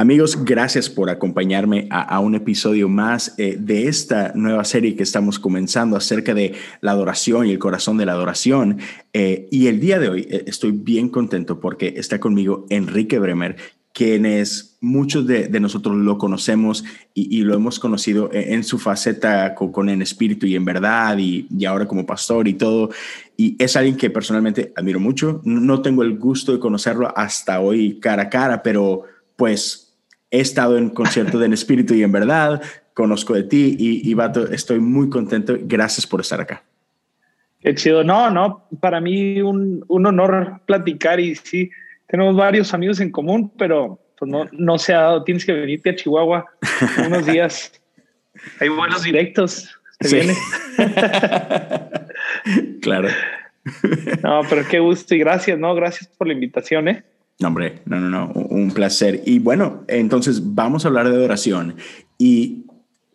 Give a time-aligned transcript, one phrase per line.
[0.00, 5.38] Amigos, gracias por acompañarme a, un episodio más eh, de esta nueva serie que estamos
[5.38, 8.78] comenzando acerca de la adoración y el corazón de la adoración.
[9.12, 13.56] Eh, y el día de hoy eh, estoy bien contento porque está conmigo Enrique Bremer,
[13.92, 16.82] quienes muchos de, nosotros lo conocemos
[17.12, 21.66] y, lo hemos conocido en, su faceta con, en espíritu y en verdad y, y,
[21.66, 22.88] ahora como pastor y todo.
[23.36, 25.42] Y es alguien que personalmente admiro mucho.
[25.44, 29.04] No tengo el gusto de conocerlo hasta hoy cara a cara, pero
[29.40, 29.89] pues
[30.30, 32.62] he estado en concierto de En Espíritu y en Verdad,
[32.94, 35.56] conozco de ti y, y Vato, estoy muy contento.
[35.60, 36.62] Gracias por estar acá.
[37.60, 38.04] Qué chido.
[38.04, 41.70] No, no, para mí un, un honor platicar y sí,
[42.06, 45.24] tenemos varios amigos en común, pero pues no, no se ha dado.
[45.24, 46.46] Tienes que venirte a Chihuahua
[47.06, 47.72] unos días.
[48.60, 49.68] Hay buenos directos.
[50.10, 50.34] viene.
[52.80, 53.08] claro.
[54.22, 55.74] No, pero qué gusto y gracias, ¿no?
[55.74, 57.04] Gracias por la invitación, ¿eh?
[57.40, 59.22] No, hombre, no, no, no, un placer.
[59.24, 61.76] Y bueno, entonces vamos a hablar de adoración
[62.18, 62.66] y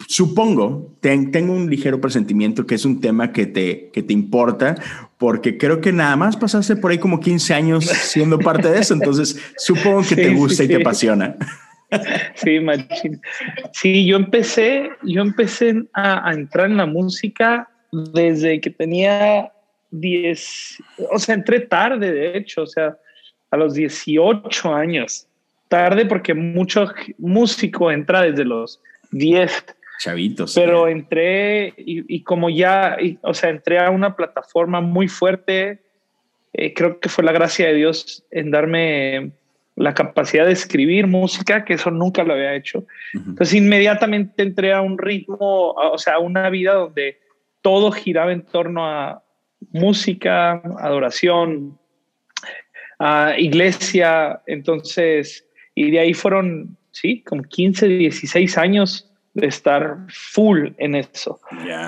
[0.07, 4.75] supongo, tengo un ligero presentimiento que es un tema que te, que te importa,
[5.17, 8.95] porque creo que nada más pasaste por ahí como 15 años siendo parte de eso,
[8.95, 11.35] entonces supongo que te gusta y te apasiona.
[12.33, 13.21] Sí, machín.
[13.71, 19.51] Sí, yo empecé, yo empecé a, a entrar en la música desde que tenía
[19.91, 22.97] 10, o sea, entré tarde, de hecho, o sea,
[23.51, 25.27] a los 18 años.
[25.67, 29.65] Tarde porque mucho músico entra desde los 10.
[29.99, 30.53] Chavitos.
[30.53, 35.79] Pero entré y, como ya, o sea, entré a una plataforma muy fuerte.
[36.53, 39.31] Eh, creo que fue la gracia de Dios en darme
[39.75, 42.85] la capacidad de escribir música, que eso nunca lo había hecho.
[43.13, 47.19] Entonces inmediatamente entré a un ritmo, o sea, a una vida donde
[47.61, 49.23] todo giraba en torno a
[49.71, 51.77] música, adoración,
[53.37, 60.95] iglesia, entonces, y de ahí fueron, sí, como 15, 16 años de estar full en
[60.95, 61.39] eso.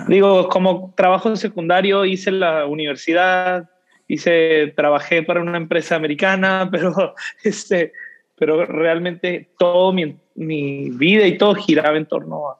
[0.07, 3.69] Digo, como trabajo secundario hice la universidad,
[4.07, 7.93] hice, trabajé para una empresa americana, pero este,
[8.37, 12.59] pero realmente todo mi, mi vida y todo giraba en torno a,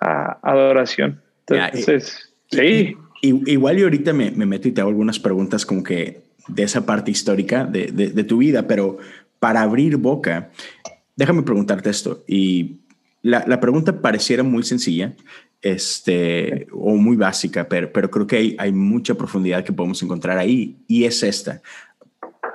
[0.00, 1.20] a adoración.
[1.46, 2.96] Entonces, sí.
[3.22, 6.86] igual y ahorita me, me meto y te hago algunas preguntas como que de esa
[6.86, 8.98] parte histórica de, de, tu vida, pero
[9.38, 10.50] para abrir boca,
[11.16, 12.24] déjame preguntarte esto.
[12.26, 12.80] Y
[13.22, 15.14] la, la pregunta pareciera muy sencilla
[15.62, 20.36] este, o muy básica, pero, pero creo que hay, hay mucha profundidad que podemos encontrar
[20.36, 21.62] ahí y es esta.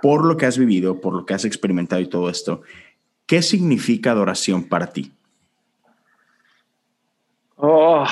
[0.01, 2.61] Por lo que has vivido, por lo que has experimentado y todo esto,
[3.25, 5.11] ¿qué significa adoración para ti?
[7.55, 8.05] Oh.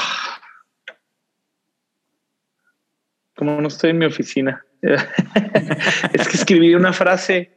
[3.36, 4.66] Como no estoy en mi oficina.
[6.14, 7.52] es que escribí una frase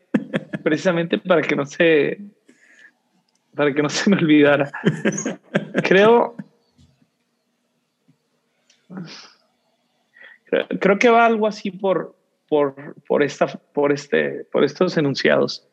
[0.62, 2.18] precisamente para que no se
[3.54, 4.70] para que no se me olvidara.
[5.82, 6.36] Creo
[10.80, 12.16] creo que va algo así por
[12.48, 15.68] por por esta por este por estos enunciados.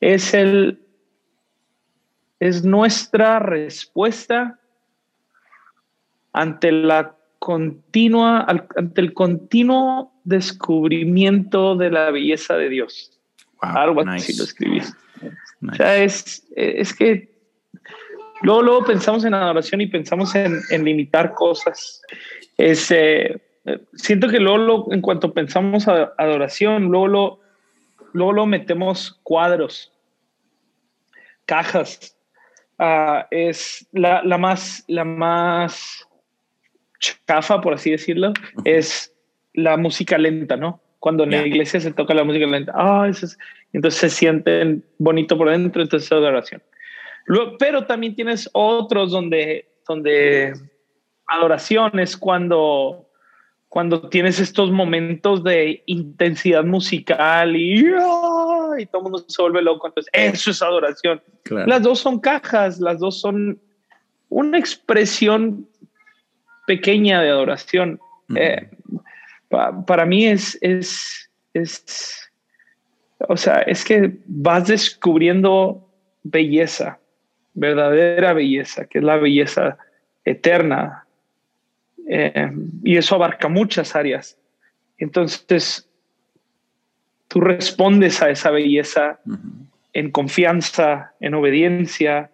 [0.00, 0.80] Es el
[2.40, 4.58] es nuestra respuesta
[6.32, 13.20] ante la continua, ante el continuo descubrimiento de la belleza de Dios.
[13.60, 14.80] Algo así lo escribí.
[15.70, 17.28] O sea, es, es que
[18.40, 22.00] luego, luego pensamos en adoración y pensamos en, en limitar cosas.
[22.56, 23.38] Es, eh,
[23.92, 27.40] siento que luego, en cuanto pensamos a adoración, luego lo,
[28.14, 29.92] luego lo metemos cuadros,
[31.44, 32.16] cajas.
[32.78, 36.08] Ah, es la, la, más, la más
[36.98, 38.32] chafa, por así decirlo,
[38.64, 39.12] es
[39.52, 40.80] la música lenta, ¿no?
[40.98, 43.10] Cuando en la iglesia se toca la música lenta, ah,
[43.72, 46.62] entonces se sienten bonito por dentro, entonces es adoración.
[47.58, 50.54] pero también tienes otros donde, donde
[51.26, 53.06] adoración es cuando,
[53.68, 58.74] cuando tienes estos momentos de intensidad musical y, ¡ah!
[58.78, 59.86] y todo el mundo se vuelve loco.
[59.86, 61.20] Entonces, eso es adoración.
[61.66, 63.60] Las dos son cajas, las dos son
[64.30, 65.68] una expresión
[66.66, 68.00] pequeña de adoración.
[68.36, 68.68] Eh,
[69.86, 72.30] para mí es, es, es,
[73.28, 75.88] o sea, es que vas descubriendo
[76.22, 76.98] belleza,
[77.54, 79.78] verdadera belleza, que es la belleza
[80.24, 81.06] eterna.
[82.08, 82.50] Eh,
[82.82, 84.38] y eso abarca muchas áreas.
[84.98, 85.88] Entonces,
[87.28, 89.20] tú respondes a esa belleza
[89.92, 92.30] en confianza, en obediencia,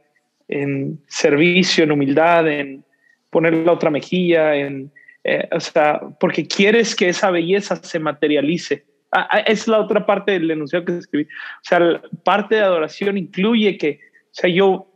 [0.49, 2.85] en servicio, en humildad, en
[3.31, 4.93] poner la otra mejilla, en,
[5.25, 8.85] eh, o sea, porque quieres que esa belleza se materialice.
[9.13, 11.25] Ah, ah, es la otra parte del enunciado que escribí.
[11.25, 14.87] O sea, parte de adoración incluye que, o sea, yo,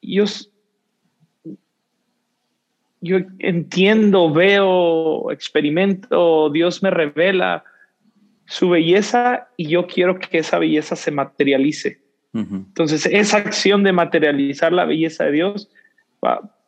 [0.00, 0.24] yo,
[3.00, 7.64] yo entiendo, veo, experimento, Dios me revela
[8.46, 12.02] su belleza y yo quiero que esa belleza se materialice.
[12.32, 15.70] Entonces, esa acción de materializar la belleza de Dios,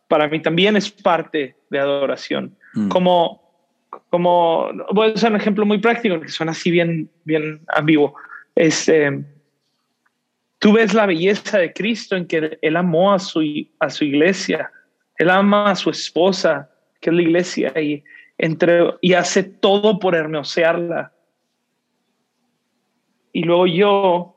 [0.08, 2.56] para mí también es parte de adoración.
[2.75, 2.88] Mm.
[2.88, 3.43] Como,
[4.11, 8.14] como, voy a usar un ejemplo muy práctico que suena así bien, bien ambiguo.
[8.55, 9.25] Este,
[10.58, 13.43] tú ves la belleza de Cristo en que Él amó a su,
[13.79, 14.70] a su iglesia,
[15.19, 16.70] Él ama a su esposa,
[17.00, 18.05] que es la iglesia, y,
[18.38, 21.12] entre, y hace todo por hermosearla.
[23.32, 24.37] Y luego yo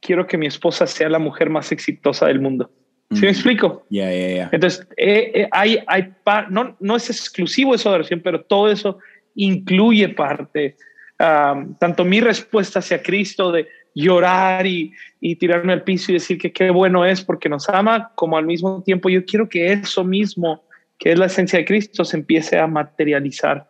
[0.00, 2.70] quiero que mi esposa sea la mujer más exitosa del mundo.
[3.10, 3.86] ¿Sí me explico?
[3.88, 4.48] Ya, ya, ya.
[4.52, 6.12] Entonces, eh, eh, hay, hay
[6.50, 8.98] no, no es exclusivo esa adoración, pero todo eso
[9.34, 10.76] incluye parte.
[11.16, 16.52] tanto mi respuesta hacia Cristo de llorar y, y, tirarme al piso y decir que
[16.52, 20.62] qué bueno es porque nos ama, como al mismo tiempo yo quiero que eso mismo,
[20.98, 23.68] que es la esencia de Cristo, se empiece a materializar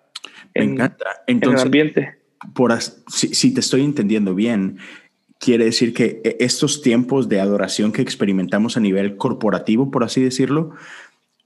[0.54, 0.78] en,
[1.26, 2.16] en el ambiente.
[2.54, 4.78] Por, si, si te estoy entendiendo bien,
[5.38, 10.22] quiere decir que e, estos tiempos de adoración que experimentamos a nivel corporativo, por así
[10.22, 10.72] decirlo,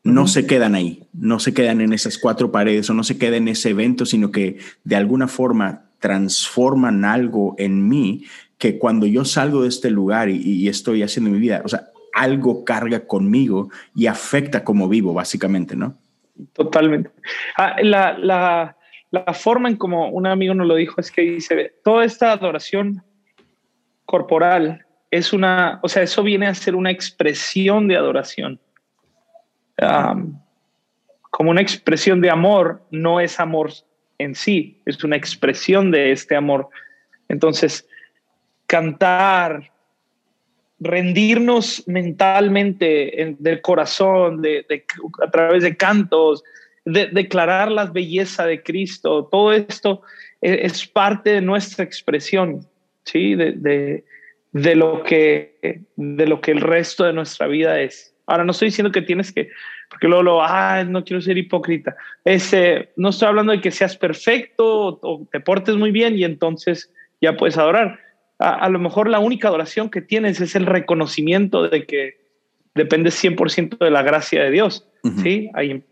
[0.05, 3.43] no se quedan ahí, no se quedan en esas cuatro paredes o no se quedan
[3.43, 8.25] en ese evento, sino que de alguna forma transforman algo en mí
[8.59, 12.65] que cuando yo salgo de este lugar y, estoy haciendo mi vida, o sea, algo
[12.65, 15.97] carga conmigo y afecta cómo vivo, básicamente, ¿no?
[16.53, 17.11] Totalmente.
[17.57, 18.77] Ah, la, la,
[19.11, 23.03] la forma en como un amigo nos lo dijo es que dice, toda esta adoración
[24.13, 28.61] corporal es una, o sea, eso viene a ser una expresión de adoración.
[31.31, 33.71] como una expresión de amor, no es amor
[34.19, 36.69] en sí, es una expresión de este amor.
[37.29, 37.89] Entonces,
[38.67, 39.73] cantar,
[40.79, 44.67] rendirnos mentalmente del corazón, de,
[45.27, 46.45] a través de cantos,
[46.85, 50.03] de, declarar la belleza de Cristo, todo esto
[50.43, 52.67] es, es parte de nuestra expresión.
[53.05, 53.35] ¿Sí?
[53.35, 54.05] De,
[54.53, 58.15] de, lo que, de lo que el resto de nuestra vida es.
[58.27, 59.51] Ahora, no estoy diciendo que tienes que,
[59.91, 61.97] porque luego lo, ah, no quiero ser hipócrita.
[62.25, 66.93] Ese, no estoy hablando de que seas perfecto o, te portes muy bien y entonces
[67.21, 67.99] ya puedes adorar.
[68.39, 72.21] A, lo mejor la única adoración que tienes es el reconocimiento de que
[72.75, 74.89] dependes 100% de la gracia de Dios.
[75.23, 75.85] Sí, ahí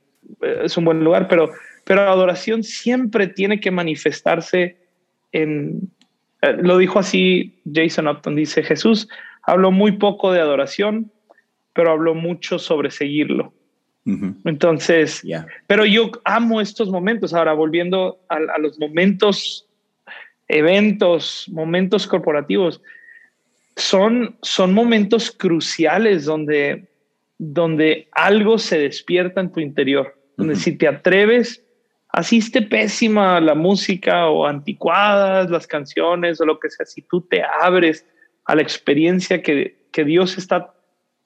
[0.64, 1.50] es un buen lugar, pero,
[1.84, 4.78] pero la adoración siempre tiene que manifestarse
[5.30, 5.90] en,
[6.42, 9.08] eh, lo dijo así Jason Upton, dice Jesús
[9.42, 11.10] habló muy poco de adoración,
[11.72, 13.52] pero habló mucho sobre seguirlo.
[14.44, 15.22] Entonces,
[15.68, 17.32] pero yo amo estos momentos.
[17.32, 19.68] Ahora, volviendo a, los momentos,
[20.48, 22.82] eventos, momentos corporativos,
[23.76, 26.88] son, son momentos cruciales donde,
[27.38, 31.62] donde algo se despierta en tu interior, donde si te atreves
[32.12, 37.20] así esté pésima la música o anticuadas las canciones o lo que sea, si tú
[37.22, 38.04] te abres
[38.44, 40.74] a la experiencia que, que Dios está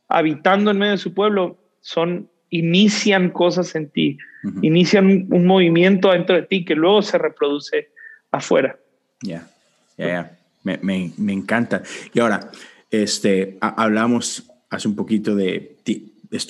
[0.09, 4.17] habitando en medio de su pueblo, son inician cosas en ti,
[4.63, 7.89] inician un, movimiento dentro de ti que luego se reproduce
[8.31, 8.79] afuera.
[9.23, 9.49] Ya,
[9.97, 11.83] ya, ya, me, me, me, encanta.
[12.13, 12.53] Y ahora,
[12.91, 15.79] este, hablamos hace un poquito de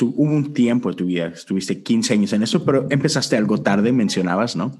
[0.02, 3.92] hubo un tiempo de tu vida, estuviste 15 años en eso, pero empezaste algo tarde,
[3.92, 4.72] mencionabas, ¿no?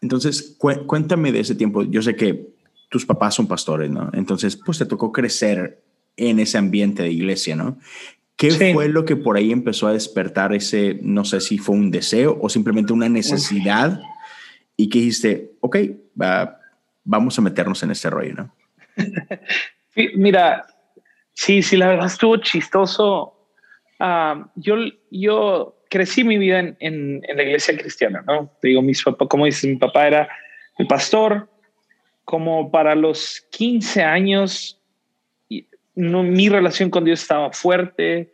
[0.00, 1.82] Entonces, cuéntame de ese tiempo.
[1.82, 2.48] Yo sé que
[2.88, 4.10] tus papás son pastores, ¿no?
[4.12, 5.82] Entonces, pues te tocó crecer
[6.16, 7.78] en ese ambiente de iglesia, ¿no?
[8.36, 11.90] ¿Qué fue lo que por ahí empezó a despertar ese, no sé si fue un
[11.90, 14.00] deseo o simplemente una necesidad
[14.76, 15.76] y que dijiste, ok,
[17.02, 18.54] vamos a meternos en este rollo, ¿no?
[20.14, 20.66] Mira,
[21.32, 23.37] sí, sí, la verdad estuvo chistoso
[23.98, 24.76] Ah, yo,
[25.10, 28.52] yo crecí mi vida en, en, la iglesia cristiana, ¿no?
[28.60, 30.28] Te digo, mis como dices, mi papá era
[30.78, 31.48] el pastor.
[32.24, 34.80] Como para los 15 años,
[35.94, 38.30] no, mi relación con Dios estaba fuerte.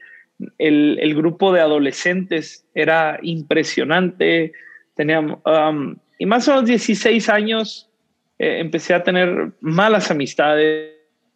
[0.59, 4.53] El, el grupo de adolescentes era impresionante.
[4.97, 7.89] Teníamos, um, y más o menos 16 años
[8.39, 10.93] eh, empecé a tener malas amistades,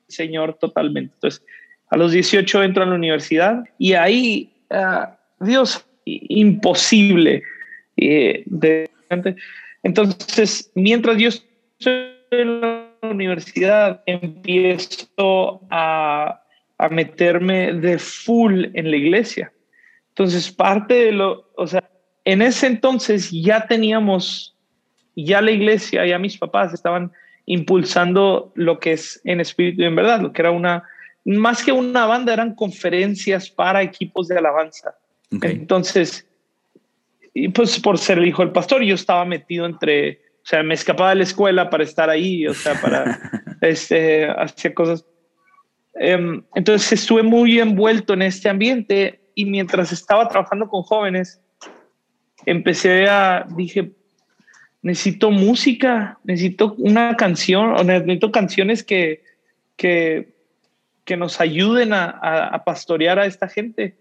[0.08, 1.14] Señor, totalmente.
[1.14, 1.44] Entonces,
[1.90, 7.42] a los 18 entro a la universidad y ahí, uh, Dios, imposible.
[7.96, 8.44] Eh,
[9.82, 16.42] entonces, mientras yo estoy en la la universidad, empiezo a,
[16.78, 19.52] a meterme de full en la iglesia.
[20.10, 21.88] Entonces, parte de lo, o sea,
[22.24, 24.56] en ese entonces ya teníamos,
[25.14, 27.12] ya la iglesia, ya mis papás estaban
[27.46, 30.84] impulsando lo que es en espíritu y en verdad, lo que era una,
[31.36, 34.94] más que una banda, eran conferencias para equipos de alabanza.
[35.42, 36.26] Entonces,
[37.34, 40.74] y pues por ser el hijo del pastor, yo estaba metido entre, o sea, me
[40.74, 43.18] escapaba de la escuela para estar ahí, o sea, para
[43.60, 45.04] este, hacer cosas.
[45.94, 51.40] Em, entonces estuve muy envuelto en este ambiente y mientras estaba trabajando con jóvenes,
[52.46, 53.92] empecé a, dije,
[54.82, 59.22] necesito música, necesito una canción, o necesito canciones que,
[59.76, 60.37] que,
[61.08, 63.96] que nos ayuden a, a, pastorear a esta gente.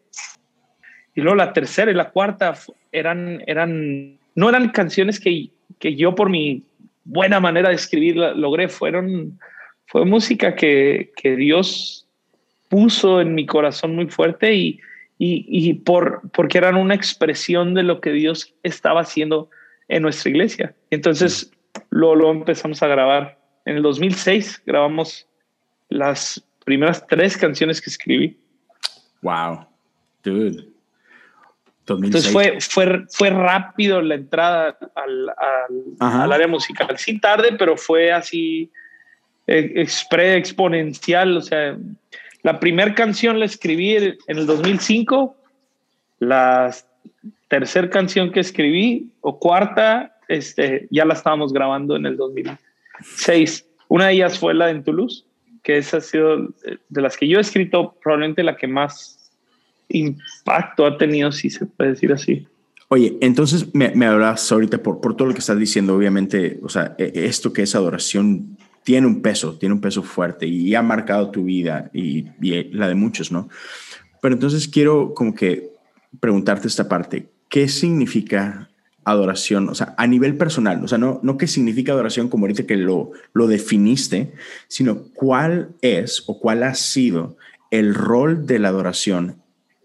[1.16, 2.54] Y luego la tercera y la cuarta
[2.92, 5.48] eran, eran, no eran canciones que,
[5.80, 6.64] que yo por mi
[7.06, 9.40] buena manera de escribir logré, fueron,
[9.86, 12.06] fue música que, que Dios
[12.68, 14.82] puso en mi corazón muy fuerte y,
[15.18, 19.50] y, y, por, porque eran una expresión de lo que Dios estaba haciendo
[19.88, 20.76] en nuestra iglesia.
[20.92, 21.54] Entonces
[21.90, 23.40] lo, lo empezamos a grabar.
[23.64, 25.26] En el 2006 grabamos
[25.88, 28.38] las primeras tres canciones que escribí.
[29.22, 29.66] Wow,
[30.22, 30.68] dude.
[31.88, 35.32] Entonces fue, fue, fue rápido la entrada al,
[36.00, 36.98] al, área musical.
[36.98, 38.70] Sí, tarde, pero fue así
[39.48, 41.38] eh, expre, exponencial.
[41.38, 41.78] O sea,
[42.44, 45.38] la primera canción la escribí en el 2005,
[46.20, 46.76] la
[47.48, 53.66] tercera canción que escribí, o cuarta, este, ya la estábamos grabando en el 2006.
[53.88, 55.24] Una de ellas fue la de En Toulouse,
[55.68, 56.48] que esa ha sido
[56.88, 59.30] de las que yo he escrito, probablemente la que más
[59.90, 62.48] impacto ha tenido, si se puede decir así.
[62.88, 66.70] Oye, entonces me, me hablas ahorita por, por todo lo que estás diciendo, obviamente, o
[66.70, 70.82] sea, e, esto que es adoración tiene un peso, tiene un peso fuerte y ha
[70.82, 72.28] marcado tu vida y,
[72.72, 73.50] la de muchos, ¿no?
[74.22, 75.72] Pero entonces quiero como que
[76.22, 78.70] preguntarte esta parte, ¿qué significa
[79.12, 79.70] adoración?
[79.70, 82.78] O sea, a nivel personal, o sea, no, no qué significa adoración como ahorita que
[82.78, 84.34] lo, lo definiste,
[84.68, 87.38] sino cuál es o cuál ha sido
[87.72, 89.38] el rol de la adoración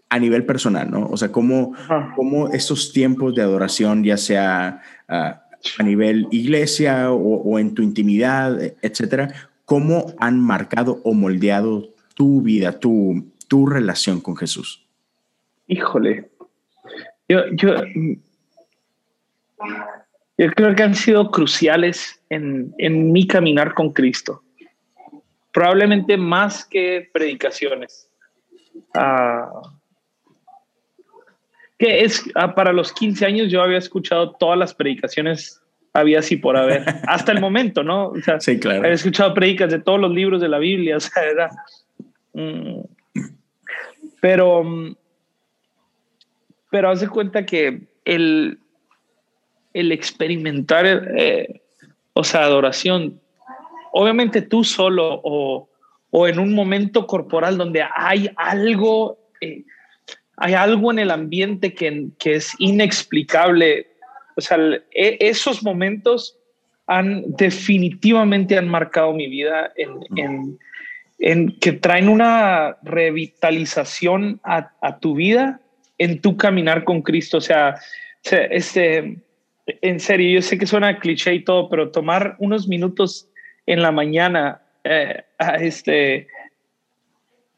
[0.09, 1.07] a nivel personal, ¿no?
[1.07, 1.73] O sea, cómo,
[2.15, 5.43] cómo estos tiempos de adoración, ya sea ah,
[5.79, 9.33] a nivel iglesia o, en tu intimidad, etcétera,
[9.65, 14.85] cómo han marcado o moldeado tu vida, tu, tu relación con Jesús.
[15.67, 16.29] Híjole,
[17.27, 17.73] yo, yo,
[20.37, 24.41] yo creo que han sido cruciales en, en mi caminar con Cristo.
[25.51, 28.09] Probablemente más que predicaciones.
[28.95, 29.67] Uh,
[31.77, 35.61] que es ah, para los 15 años yo había escuchado todas las predicaciones
[35.93, 38.07] había así por haber hasta el momento, ¿no?
[38.07, 38.79] O sea, sí, claro.
[38.79, 41.49] Había escuchado predicas de todos los libros de la Biblia, o sea, era
[42.33, 42.81] mm,
[44.19, 44.95] pero mm,
[46.71, 48.57] pero hace cuenta que el
[49.73, 50.85] el experimentar
[51.17, 51.61] eh,
[52.13, 53.19] o sea, adoración
[53.91, 55.69] obviamente tú solo o,
[56.09, 59.63] o en un momento corporal donde hay algo eh,
[60.37, 63.87] hay algo en el ambiente que, que es inexplicable.
[64.35, 64.57] O sea,
[64.91, 66.37] e, esos momentos
[66.87, 70.57] han definitivamente han marcado mi vida en,
[71.19, 75.61] en, que traen una revitalización a, a, tu vida
[75.97, 77.37] en tu caminar con Cristo.
[77.37, 77.75] O sea,
[78.23, 79.22] este,
[79.65, 83.29] en serio, yo sé que suena cliché y todo, pero tomar unos minutos
[83.65, 86.27] en la mañana eh, a este,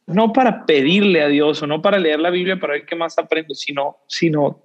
[0.05, 3.17] no para pedirle a Dios o no para leer la Biblia para ver qué más
[3.17, 4.62] aprendo, sino, sino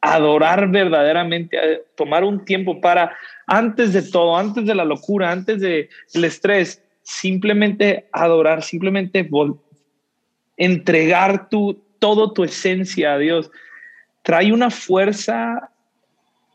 [0.00, 3.16] adorar verdaderamente, tomar un tiempo para,
[3.46, 5.88] antes de todo, antes de la locura, antes del
[6.24, 9.28] estrés, simplemente adorar, simplemente
[10.56, 13.50] entregar tu, todo tu esencia a Dios.
[14.22, 15.70] Trae una fuerza,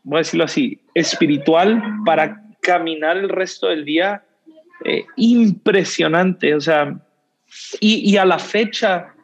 [0.02, 4.24] voy a decirlo así, espiritual para caminar el resto del día
[4.84, 6.54] eh, impresionante.
[6.54, 6.98] O sea,
[7.80, 9.14] y, a la fecha,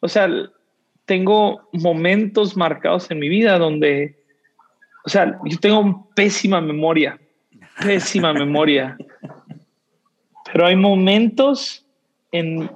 [0.00, 0.28] o sea,
[1.04, 4.16] tengo momentos marcados en mi vida donde,
[5.04, 7.18] o sea, yo tengo pésima memoria,
[7.82, 8.96] pésima memoria,
[10.52, 11.86] pero hay momentos
[12.32, 12.68] en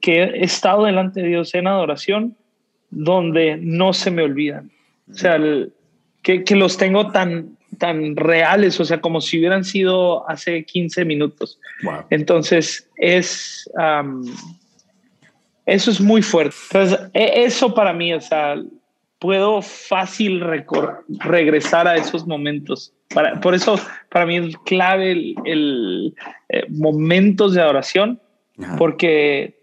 [0.00, 2.36] que he estado delante de Dios en adoración
[2.90, 4.70] donde no se me olvidan.
[5.10, 5.38] O sea,
[6.22, 11.04] que, que, los tengo tan, tan reales, o sea, como si hubieran sido hace 15
[11.04, 11.58] minutos.
[12.10, 13.70] Entonces, es,
[15.66, 16.56] eso es muy fuerte.
[16.70, 18.56] Entonces, e, eso para mí, o sea,
[19.18, 20.42] puedo fácil
[21.20, 22.94] regresar a esos momentos.
[23.14, 23.78] Para, por eso,
[24.10, 26.14] para mí es clave el, el
[26.48, 28.20] eh, momentos de adoración,
[28.76, 29.60] porque,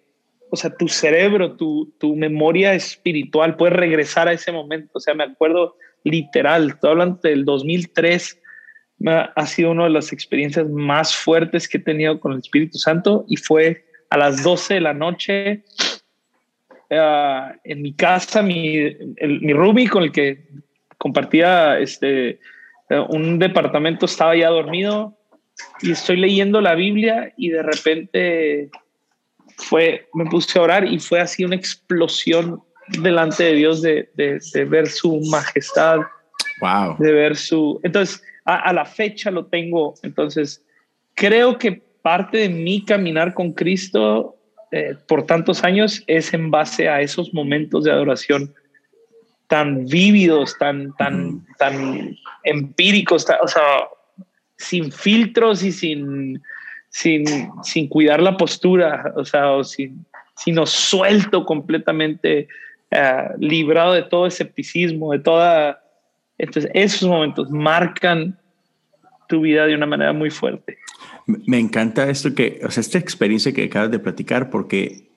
[0.50, 4.92] o sea, tu cerebro, tu, tu memoria espiritual puede regresar a ese momento.
[4.94, 8.42] O sea, me acuerdo literal, estoy hablando del 2003,
[9.08, 13.26] ha sido una de las experiencias más fuertes que he tenido con el Espíritu Santo
[13.28, 15.64] y fue a las 12 de la noche
[16.92, 20.48] uh, en mi casa, mi, mi roomie con el que
[20.98, 22.40] compartía este,
[22.90, 25.18] uh, un departamento estaba ya dormido
[25.82, 28.70] y estoy leyendo la Biblia y de repente
[29.58, 34.40] fue, me puse a orar y fue así una explosión delante de Dios de, de,
[34.54, 36.00] de ver su majestad.
[36.62, 36.98] Wow.
[37.00, 37.80] De ver su...
[37.84, 39.96] Entonces, a, a, la fecha lo tengo.
[40.04, 40.64] Entonces,
[41.14, 44.36] creo que parte de mi caminar con Cristo
[44.72, 48.54] eh, por tantos años es en base a esos momentos de adoración
[49.48, 53.62] tan vívidos, tan, tan, tan empíricos, o sea,
[54.58, 56.42] sin filtros y sin,
[56.90, 57.26] sin,
[57.64, 62.48] sin cuidar la postura, o sea, o sin, sino suelto completamente,
[62.92, 65.82] uh, librado de todo escepticismo, de toda...
[66.38, 68.38] Entonces, esos momentos marcan
[69.28, 70.78] tu vida de una manera muy fuerte.
[71.26, 75.10] Me encanta esto que, o sea, esta experiencia que acabas de platicar, porque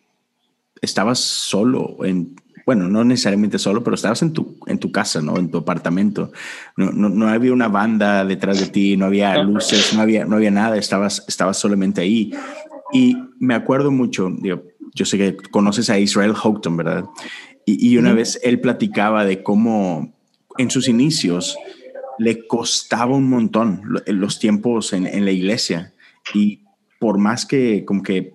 [0.81, 5.39] estabas solo en, bueno, no necesariamente solo, pero estabas en tu, en tu casa, ¿no?
[5.39, 6.33] En tu apartamento.
[6.77, 10.37] No, no, no había una banda detrás de ti, no había luces, no había, no
[10.37, 12.33] había nada, estabas, estabas solamente ahí.
[12.93, 14.63] Y me acuerdo mucho, digo,
[14.95, 17.05] yo sé que conoces a Israel Houghton, ¿verdad?
[17.69, 20.15] Y, y una vez él platicaba de cómo
[20.57, 21.59] en sus inicios
[22.19, 25.93] le costaba un montón los tiempos en, en la iglesia
[26.33, 26.63] y
[26.99, 28.33] por más que, como que,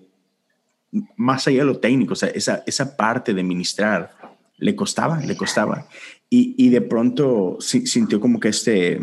[1.16, 4.12] más allá de lo técnico, o sea, esa, esa parte de ministrar,
[4.58, 5.88] le costaba, le costaba.
[6.30, 9.00] Y, y de pronto sintió como que este,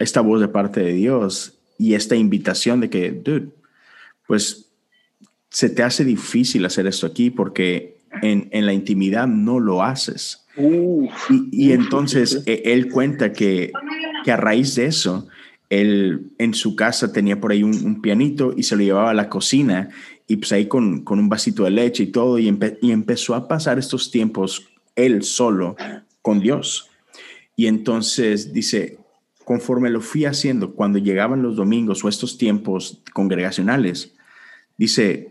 [0.00, 3.50] esta voz de parte de Dios y esta invitación de que, dude,
[4.26, 4.72] pues
[5.48, 10.46] se te hace difícil hacer esto aquí porque en, en la intimidad no lo haces.
[10.56, 11.08] y,
[11.52, 13.72] y, entonces e, él cuenta que,
[14.24, 15.28] que a raíz de eso,
[15.70, 19.28] él en su casa tenía por ahí un, pianito y se lo llevaba a la
[19.28, 19.88] cocina
[20.26, 23.48] y pues ahí con, con un vasito de leche y todo y, y, empezó a
[23.48, 25.76] pasar estos tiempos él solo
[26.22, 26.90] con Dios.
[27.56, 28.98] Y entonces dice,
[29.44, 34.14] conforme lo fui haciendo, cuando llegaban los domingos o estos tiempos congregacionales,
[34.76, 35.29] dice,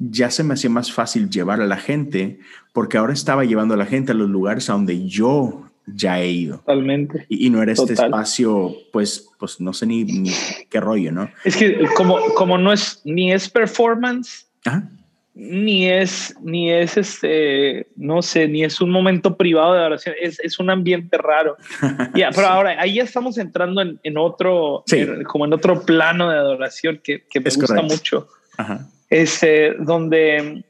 [0.00, 2.40] ya se me hacía más fácil llevar a la gente
[2.72, 6.30] porque ahora estaba llevando a la gente a los lugares a donde yo ya he
[6.30, 6.58] ido.
[6.58, 7.26] Totalmente.
[7.28, 10.30] Y, y no era este espacio, pues, pues no sé ni, ni,
[10.70, 11.28] qué rollo, ¿no?
[11.44, 14.88] Es que como, como no es, ni es performance, Ajá.
[15.34, 20.40] ni es, ni es este, no sé, ni es un momento privado de oración, es,
[20.40, 21.56] es un ambiente raro.
[22.14, 22.52] yeah, pero sí.
[22.52, 24.98] ahora, ahí ya estamos entrando en, en otro, sí.
[24.98, 27.94] en, como en otro plano de adoración que, que me es gusta correcto.
[27.94, 28.28] mucho.
[28.56, 28.88] Ajá.
[29.10, 30.64] Este, donde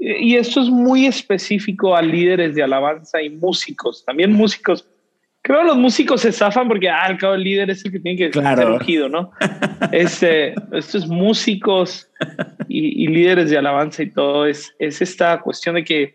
[0.00, 4.86] y esto es muy específico a líderes de alabanza y músicos, también músicos.
[5.42, 8.00] Creo que los músicos se zafan porque ah, al cabo el líder es el que
[8.00, 8.62] tiene que claro.
[8.62, 9.30] ser ungido, ¿no?
[9.92, 12.08] Este, esto es músicos
[12.68, 14.46] y, y, líderes de alabanza y todo.
[14.46, 16.14] Es, es esta cuestión de que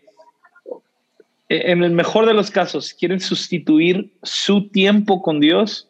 [1.48, 5.88] en el mejor de los casos quieren sustituir su tiempo con Dios,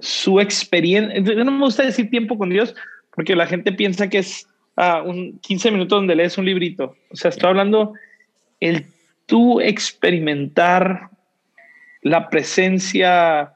[0.00, 1.20] su experiencia.
[1.44, 2.74] No me gusta decir tiempo con Dios
[3.20, 4.46] porque la gente piensa que es
[4.78, 6.96] uh, un 15 minutos donde lees un librito.
[7.10, 7.92] O sea, estoy hablando
[8.60, 8.86] el
[9.26, 11.10] tú experimentar
[12.00, 13.52] la presencia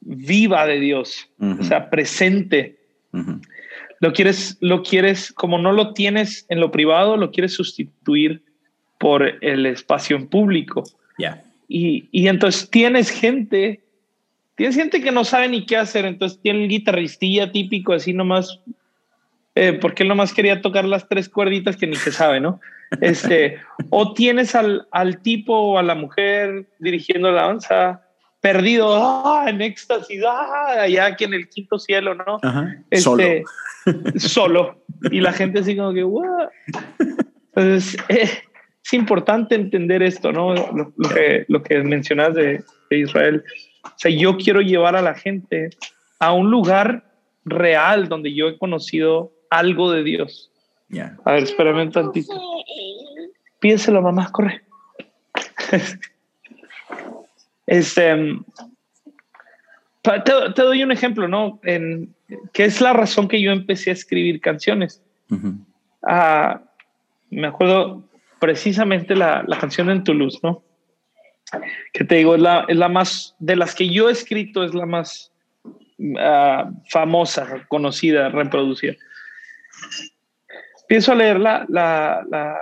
[0.00, 1.60] viva de Dios, uh -huh.
[1.60, 2.76] o sea, presente.
[3.12, 3.40] Uh -huh.
[4.00, 8.42] Lo quieres, lo quieres, como no lo tienes en lo privado, lo quieres sustituir
[8.98, 10.82] por el espacio en público.
[11.18, 11.40] Yeah.
[11.68, 13.80] Y, y entonces tienes gente,
[14.56, 18.58] tienes gente que no sabe ni qué hacer, entonces tiene el guitarristilla típico, así nomás
[19.54, 22.60] eh, porque él nomás quería tocar las tres cuerditas que ni se sabe, ¿no?
[23.00, 23.58] Este,
[23.90, 28.02] o tienes al, al tipo o a la mujer dirigiendo la danza
[28.40, 29.46] perdido ¡ah!
[29.48, 30.82] en éxtasis, ¡ah!
[30.82, 32.38] allá aquí en el quinto cielo, ¿no?
[32.42, 32.76] Ajá.
[32.90, 33.24] Este, solo.
[34.16, 34.84] solo.
[35.10, 36.04] Y la gente así como que.
[37.54, 38.28] Entonces, eh,
[38.84, 40.54] es importante entender esto, ¿no?
[40.54, 43.42] Lo, lo, que, lo que mencionas de, de Israel.
[43.82, 45.70] O sea, yo quiero llevar a la gente
[46.18, 47.04] a un lugar
[47.46, 50.50] real donde yo he conocido algo de Dios.
[50.88, 51.16] Yeah.
[51.24, 52.32] A ver, espérame un tantito.
[53.58, 54.62] Pídeselo, mamá, corre.
[57.66, 58.38] este,
[60.02, 60.20] te,
[60.54, 61.60] te, doy un ejemplo, ¿no?
[61.62, 62.14] En,
[62.52, 65.02] que es la razón que yo empecé a escribir canciones.
[65.30, 65.58] Uh -huh.
[66.02, 66.60] uh,
[67.30, 68.04] me acuerdo,
[68.38, 70.62] precisamente la, la canción en Toulouse, ¿no?
[71.92, 74.74] Que te digo, es la, es la más, de las que yo he escrito, es
[74.74, 75.32] la más
[75.98, 78.94] uh, famosa, conocida, reproducida.
[81.08, 82.56] A leer la, la, la,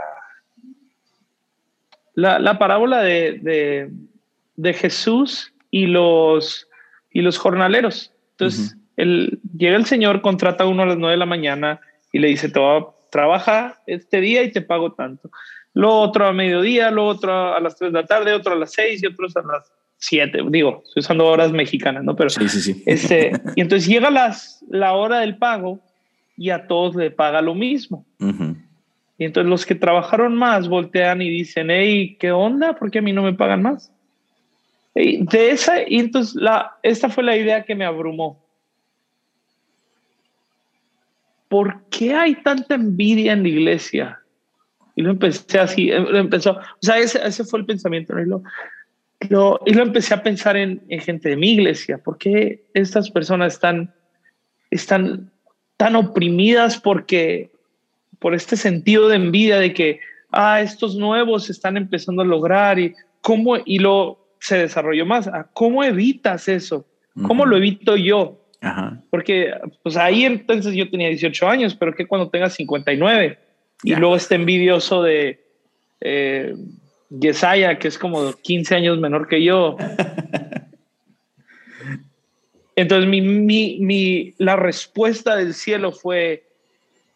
[2.14, 3.90] la, la parábola de, de,
[4.56, 6.68] de, Jesús y los,
[7.10, 8.12] y los jornaleros.
[8.32, 8.82] Entonces, uh -huh.
[8.96, 11.80] el, llega el Señor, contrata a uno a las nueve de la mañana
[12.10, 15.30] y le dice, te voy a trabaja este día y te pago tanto.
[15.74, 18.72] Lo otro a mediodía, lo otro a las 3 de la tarde, otro a las
[18.72, 20.38] 6 y otros a las 7.
[20.48, 22.16] Digo, estoy usando horas mexicanas, ¿no?
[22.16, 22.82] Pero sí, sí, sí.
[22.86, 25.78] Este, y entonces llega las, la hora del pago
[26.36, 28.04] y a todos le paga lo mismo.
[28.20, 28.56] Uh -huh.
[29.18, 32.74] Y entonces los que trabajaron más voltean y dicen, hey, ¿qué onda?
[32.74, 33.92] ¿Por qué a mí no me pagan más?
[34.94, 38.42] Y de esa, y entonces la, esta fue la idea que me abrumó.
[41.52, 44.20] ¿por qué hay tanta envidia en la iglesia?
[44.96, 48.22] Y lo empecé así, lo empezó, o sea, ese, ese fue el pensamiento, ¿no?
[48.22, 48.42] Y lo,
[49.28, 53.10] lo, y lo empecé a pensar en, en, gente de mi iglesia, ¿por qué estas
[53.10, 53.92] personas están,
[54.70, 55.30] están
[55.76, 57.50] tan oprimidas porque,
[58.18, 62.94] por este sentido de envidia de que, ah, estos nuevos están empezando a lograr y
[63.20, 66.84] cómo, y lo se desarrolló más, ¿cómo evitas eso?
[67.14, 67.50] ¿Cómo uh -huh.
[67.50, 68.40] lo evito yo?
[68.60, 69.00] Ajá.
[69.10, 73.38] Porque pues ahí entonces yo tenía 18 años, pero que cuando tenga 59
[73.82, 73.96] yeah.
[73.96, 75.44] y luego este envidioso de
[76.00, 76.54] eh,
[77.10, 79.76] Yesaya, que es como 15 años menor que yo.
[82.76, 86.44] Entonces mi, mi, mi, la respuesta del cielo fue,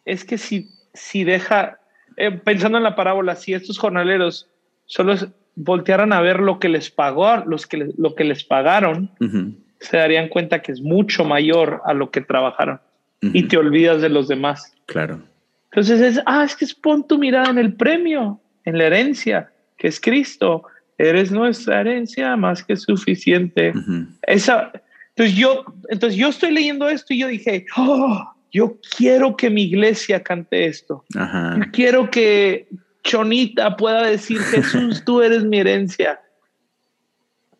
[0.05, 1.79] es que si, si deja,
[2.15, 4.47] eh, pensando en la parábola, si estos jornaleros
[4.85, 5.15] solo
[5.55, 9.55] voltearan a ver lo que les pagó, los que, lo que les pagaron, uh -huh
[9.79, 12.79] se darían cuenta que es mucho mayor a lo que trabajaron
[13.21, 13.31] uh -huh.
[13.33, 14.73] y te olvidas de los demás.
[14.85, 15.21] Claro.
[15.71, 19.51] Entonces es, ah, es que es pon tu mirada en el premio, en la herencia,
[19.77, 20.63] que es Cristo.
[20.97, 23.71] Eres nuestra herencia más que suficiente.
[23.75, 24.07] Uh -huh.
[24.23, 24.71] Esa,
[25.17, 29.63] entonces yo, entonces yo estoy leyendo esto y yo dije, oh, yo quiero que mi
[29.63, 31.03] iglesia cante esto.
[31.11, 32.67] Yo quiero que
[33.03, 36.21] Chonita pueda decir, Jesús, tú eres mi herencia.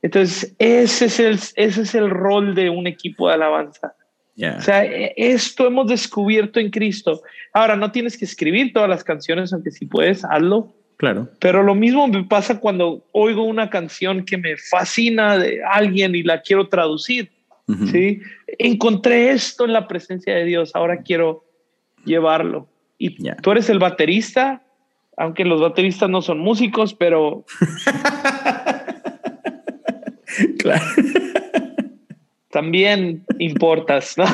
[0.04, 3.96] Entonces, ese es el, ese es el rol de un equipo de alabanza.
[4.36, 4.58] Yeah.
[4.58, 7.24] O sea, e, esto hemos descubierto en Cristo.
[7.54, 10.76] Ahora, no tienes que escribir todas las canciones, aunque si puedes, hazlo.
[10.98, 11.28] Claro.
[11.40, 16.22] Pero lo mismo me pasa cuando oigo una canción que me fascina de alguien y
[16.22, 17.32] la quiero traducir.
[17.68, 17.92] Uh -huh.
[17.92, 18.22] ¿sí?
[18.58, 21.46] Encontré esto en la presencia de Dios, ahora quiero
[22.06, 22.68] llevarlo.
[22.98, 23.36] Y yeah.
[23.38, 24.64] tú eres el baterista,
[25.18, 27.46] aunque los bateristas no son músicos, pero...
[30.60, 30.86] Claro.
[32.52, 34.26] También importas, ¿no?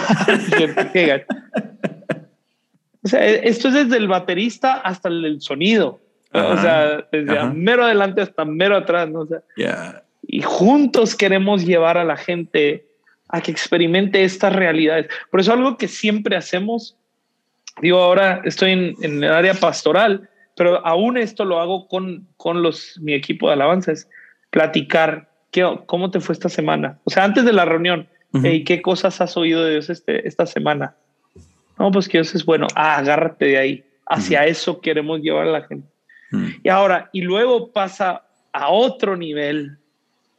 [3.04, 6.00] o sea, esto es desde el baterista hasta el sonido.
[6.32, 7.54] O sea, desde ajá.
[7.54, 9.19] mero adelante hasta mero atrás, ¿no?
[9.22, 10.04] O sea, yeah.
[10.26, 12.88] Y juntos queremos llevar a la gente
[13.34, 15.08] a que experimente estas realidades.
[15.32, 16.96] Por eso algo que siempre hacemos,
[17.82, 22.62] digo, ahora estoy en, en el área pastoral, pero aún esto lo hago con, con
[22.62, 24.08] los, mi equipo de alabanza, es
[24.52, 27.00] platicar ¿Qué, ¿Cómo te fue esta semana?
[27.04, 28.41] O sea, antes de la reunión, uh -huh.
[28.43, 30.96] hey, ¿qué cosas has oído de Dios este, esta semana?
[31.78, 32.65] No, pues que Dios es bueno.
[32.76, 33.84] Ah, agárrate de ahí.
[34.08, 34.50] Hacia uh -huh.
[34.50, 35.88] eso queremos llevar a la gente.
[36.32, 36.60] Uh -huh.
[36.63, 39.78] Y ahora, y luego pasa a otro nivel,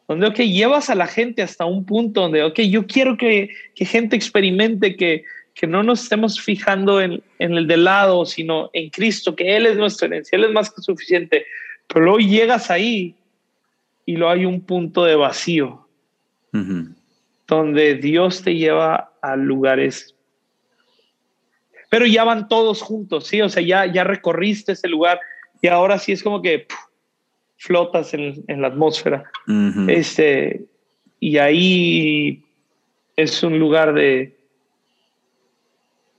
[0.06, 3.84] donde, ok, llevas a la gente hasta un punto donde, ok, yo quiero que, que
[3.84, 8.90] gente experimente que, que no nos estemos fijando en, en el de lado, sino en
[8.90, 11.46] Cristo, que Él es nuestra herencia, Él es más que suficiente.
[11.86, 13.14] Pero luego llegas ahí
[14.06, 15.86] y luego hay un punto de vacío
[16.52, 16.94] uh -huh.
[17.46, 20.14] donde Dios te lleva a lugares
[21.90, 25.20] pero ya van todos juntos sí o sea ya ya recorriste ese lugar
[25.60, 26.66] y ahora sí es como que
[27.56, 29.90] flotas en, en, la atmósfera uh -huh.
[29.90, 30.64] este
[31.20, 32.42] y ahí
[33.16, 34.36] es un lugar de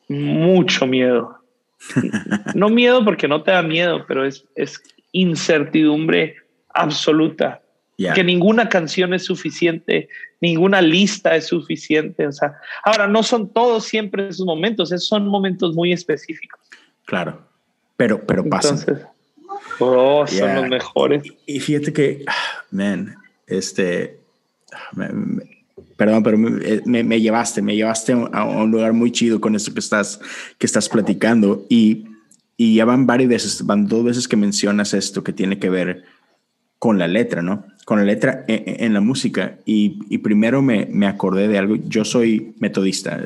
[0.08, 1.38] mucho miedo
[2.56, 6.36] no miedo porque no te da miedo pero es, es incertidumbre
[6.74, 7.62] absoluta
[7.98, 8.14] Yeah.
[8.14, 10.10] Que ninguna canción es suficiente,
[10.42, 12.28] ninguna lista es suficiente.
[12.28, 16.60] O sea, ahora no son todos siempre esos momentos, son momentos muy específicos.
[17.06, 17.48] Claro,
[17.96, 18.78] pero, pero pasan.
[18.78, 19.08] Entonces,
[19.80, 20.56] oh, son yeah.
[20.62, 21.24] los mejores.
[21.46, 22.26] Y, y, fíjate que,
[22.72, 23.16] man,
[23.48, 24.20] este,
[24.94, 25.44] me, me,
[25.98, 29.80] perdón, pero me, me, llevaste, me llevaste a un lugar muy chido con esto que
[29.80, 30.20] estás,
[30.58, 31.66] que estás platicando.
[31.70, 32.06] Y,
[32.58, 36.04] y ya van varias veces, van dos veces que mencionas esto que tiene que ver
[36.80, 37.66] con la letra, ¿no?
[37.86, 39.58] Con la letra en, en la música.
[39.66, 41.76] Y, y primero me, me, acordé de algo.
[41.76, 43.18] Yo soy metodista,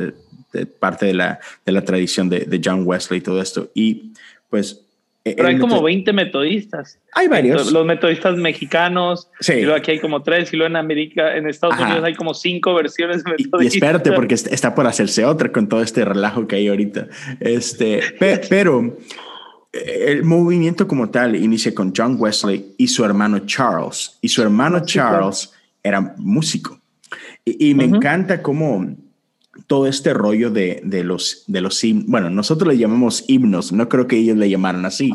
[0.54, 3.70] de parte de la, de la tradición de, de, John Wesley y todo esto.
[3.74, 4.14] Y
[4.50, 4.89] pues Eh,
[5.24, 7.00] Pero hay como 20 metodistas.
[7.14, 7.72] Hay varios.
[7.72, 9.30] Los metodistas mexicanos.
[9.40, 9.54] Sí.
[9.54, 10.52] Y luego aquí hay como tres.
[10.54, 13.64] Y luego en América, en Estados Unidos hay como cinco versiones metodistas.
[13.64, 17.08] Y, espérate, porque está por hacerse otra con todo este relajo que hay ahorita.
[17.40, 18.02] Este,
[18.50, 18.98] pero
[19.74, 24.18] eh, el movimiento como tal inicia con John Wesley y su hermano Charles.
[24.22, 25.54] Y su hermano Charles
[25.84, 26.80] era músico.
[27.46, 28.96] Y, me encanta cómo
[29.68, 34.08] todo este rollo de, de los, de los bueno, nosotros le llamamos himnos, no creo
[34.08, 35.12] que ellos le llamaran así,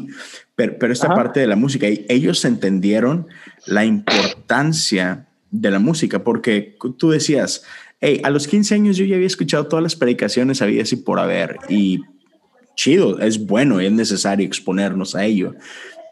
[0.55, 3.27] pero, pero esta parte de la música, ellos entendieron
[3.67, 7.65] la importancia de la música, porque tú decías,
[8.01, 11.19] hey, a los 15 años yo ya había escuchado todas las predicaciones, había así por
[11.19, 12.01] haber, y
[12.77, 15.55] chido, es bueno, es necesario exponernos a ello.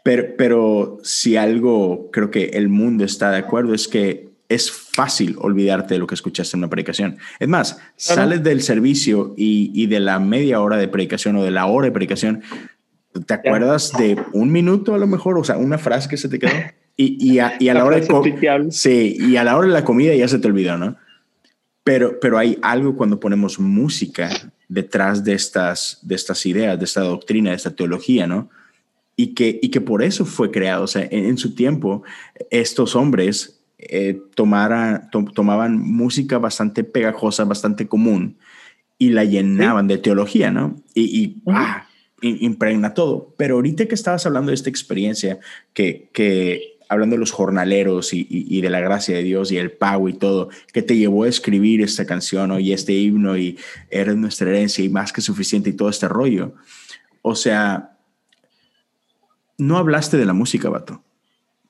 [0.03, 5.35] Pero, pero si algo creo que el mundo está de acuerdo es que es fácil
[5.39, 7.17] olvidarte de lo que escuchaste en una predicación.
[7.39, 11.65] Es más, sales del servicio y, de la media hora de predicación o de la
[11.65, 12.43] hora de predicación,
[13.25, 15.37] ¿te acuerdas de un minuto a lo mejor?
[15.37, 16.51] O sea, una frase que se te quedó.
[16.95, 20.37] Y, a, la hora de sí, y a la hora de la comida ya se
[20.37, 20.95] te olvidó, ¿no?
[21.83, 24.29] Pero, pero hay algo cuando ponemos música
[24.69, 28.49] detrás de estas, de estas ideas, de esta doctrina, de esta teología, ¿no?
[29.15, 30.83] Y que, y que por eso fue creado.
[30.83, 32.03] O sea, en su tiempo,
[32.51, 38.37] estos hombres eh, tomaban música bastante pegajosa, bastante común,
[38.97, 40.81] y la llenaban de teología, ¿no?
[40.93, 41.87] Y, ah,
[42.21, 43.33] impregna todo.
[43.37, 45.39] Pero ahorita que estabas hablando de esta experiencia,
[45.73, 50.07] que, que hablando de los jornaleros y, de la gracia de Dios y el pago
[50.09, 53.57] y todo, que te llevó a escribir esta canción y este himno y
[53.89, 56.53] eres nuestra herencia y más que suficiente y todo este rollo.
[57.21, 57.97] O sea,
[59.57, 61.03] no hablaste de la música, vato.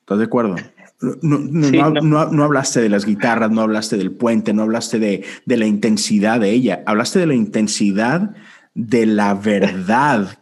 [0.00, 0.56] ¿Estás de acuerdo?
[1.00, 5.66] No, no, hablaste de las guitarras, no hablaste del puente, no hablaste de, de, la
[5.66, 8.34] intensidad de ella, hablaste de la intensidad
[8.74, 10.38] de la verdad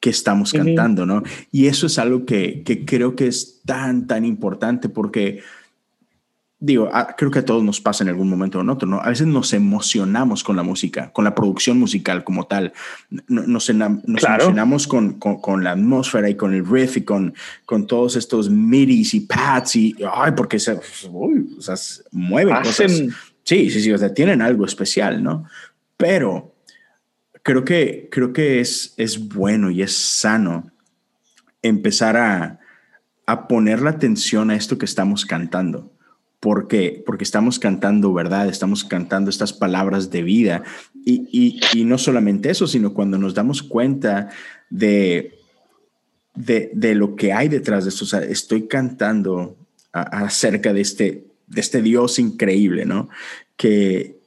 [0.00, 1.22] que estamos cantando, ¿no?
[1.50, 5.40] Y eso es algo que, que creo que es tan, tan importante porque
[6.66, 9.00] digo, ah, creo que a todos nos pasa en algún momento o en otro, ¿no?
[9.00, 12.72] A veces nos emocionamos con la música, con la producción musical como tal.
[13.28, 18.50] Nos, emocionamos con, con, la atmósfera y con el riff y con, con todos estos
[18.50, 20.78] midis y pads y, ay, porque se,
[21.10, 21.76] uy, o sea,
[22.10, 22.92] mueven cosas.
[23.44, 25.44] Sí, sí, sí, o sea, tienen algo especial, ¿no?
[25.96, 26.52] Pero
[27.44, 30.72] creo que, creo que es, es bueno y es sano
[31.62, 32.58] empezar a,
[33.24, 35.95] a poner la atención a esto que estamos cantando
[36.40, 40.62] porque, porque estamos cantando verdad, estamos cantando estas palabras de vida.
[41.04, 44.28] Y, y, no solamente eso, sino cuando nos damos cuenta
[44.70, 45.38] de,
[46.34, 48.04] de, de lo que hay detrás de esto.
[48.04, 49.56] O sea, estoy cantando
[49.92, 53.08] acerca de este, de este Dios increíble, ¿no?
[53.56, 54.18] Que,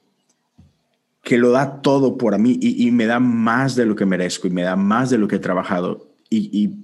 [1.22, 4.50] que lo da todo por mí y, me da más de lo que merezco y
[4.50, 6.08] me da más de lo que he trabajado.
[6.30, 6.80] Y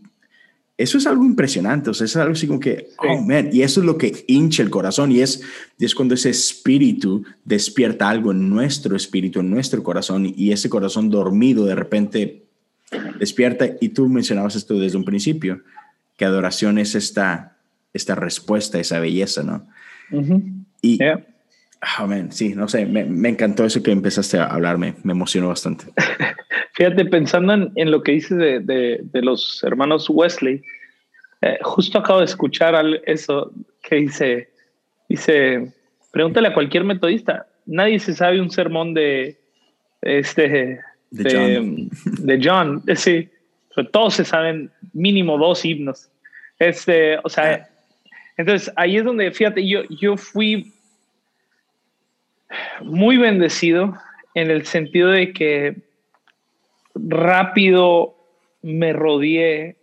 [0.79, 3.81] eso es algo impresionante, o sea, es algo así como que, oh, man, y eso
[3.81, 5.43] es lo que hincha el corazón y es,
[5.79, 11.09] es cuando ese espíritu despierta algo en nuestro espíritu, en nuestro corazón y ese corazón
[11.09, 12.43] dormido de repente
[13.19, 15.63] despierta y tú mencionabas esto desde un principio,
[16.17, 17.57] que adoración es esta,
[17.95, 19.67] esta respuesta, esa belleza, ¿no?
[20.83, 25.13] Y, oh, man, sí, no sé, me, me, encantó eso que empezaste a hablarme, me
[25.13, 25.87] emocionó bastante.
[26.73, 28.61] Fíjate, pensando en, lo que dices de,
[29.03, 30.63] de, los hermanos Wesley,
[31.43, 34.51] eh, justo acabo de escuchar eso que dice,
[35.09, 35.73] dice,
[36.13, 39.39] pregúntale a cualquier metodista, nadie se sabe un sermón de,
[40.03, 43.29] este, de, John, de John sí,
[43.75, 46.09] pero todos se saben mínimo dos himnos.
[46.59, 47.69] Este, o sea,
[48.37, 50.73] entonces ahí es donde, fíjate, yo, yo fui
[52.81, 53.95] muy bendecido
[54.35, 55.77] en el sentido de que
[56.97, 58.17] rápido
[58.63, 59.77] me rodeé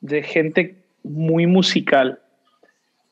[0.00, 2.20] de gente muy musical.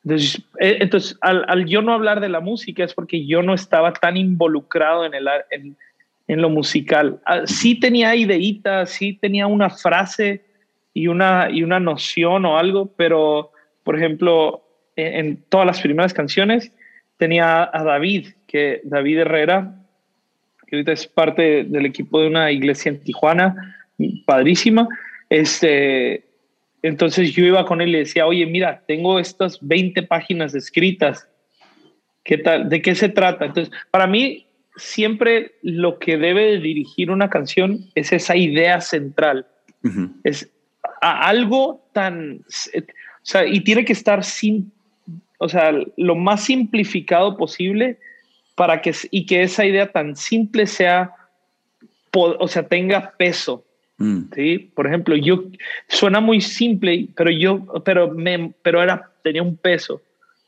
[0.04, 0.88] Entonces, eh,
[1.20, 5.14] al, yo no hablar de la música es porque yo no estaba tan involucrado en,
[5.14, 7.20] el, en, lo musical.
[7.26, 10.44] Ah, sí tenía ideitas, sí tenía una frase
[10.94, 13.52] y una, y una noción o algo, pero,
[13.84, 14.64] por ejemplo,
[14.96, 16.72] en todas las primeras canciones
[17.16, 19.79] tenía a David, que David Herrera
[20.70, 23.76] que ahorita es parte del equipo de una iglesia en Tijuana,
[24.24, 24.88] padrísima.
[25.28, 26.24] Este,
[26.82, 31.28] entonces yo iba con él y le decía, oye, mira, tengo estas 20 páginas escritas.
[32.22, 32.68] ¿Qué tal?
[32.68, 33.46] ¿De qué se trata?
[33.46, 39.48] Entonces, para mí, siempre lo que debe dirigir una canción es esa idea central.
[40.22, 40.48] Es
[41.00, 42.44] algo tan...
[42.46, 44.70] O sea, y tiene que estar sin...
[45.38, 47.98] O sea, lo más simplificado posible
[48.60, 51.14] para que y que esa idea tan simple sea,
[52.12, 53.64] o sea, tenga peso.
[53.96, 54.24] Mm.
[54.34, 55.44] Sí, por ejemplo, yo
[55.88, 60.02] suena muy simple, pero yo, pero me, pero era, tenía un peso.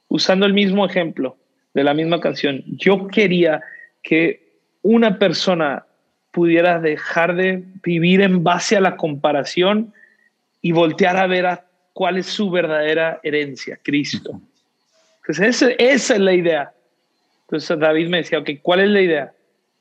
[0.08, 1.38] Usando el mismo ejemplo
[1.72, 3.62] de la misma canción, yo quería
[4.02, 5.86] que una persona
[6.32, 9.94] pudiera dejar de vivir en base a la comparación
[10.60, 14.38] y voltear a ver a cuál es su verdadera herencia, Cristo.
[15.26, 16.74] Entonces, esa, es la idea.
[17.52, 19.34] Entonces, David me decía, ok, ¿cuál es la idea?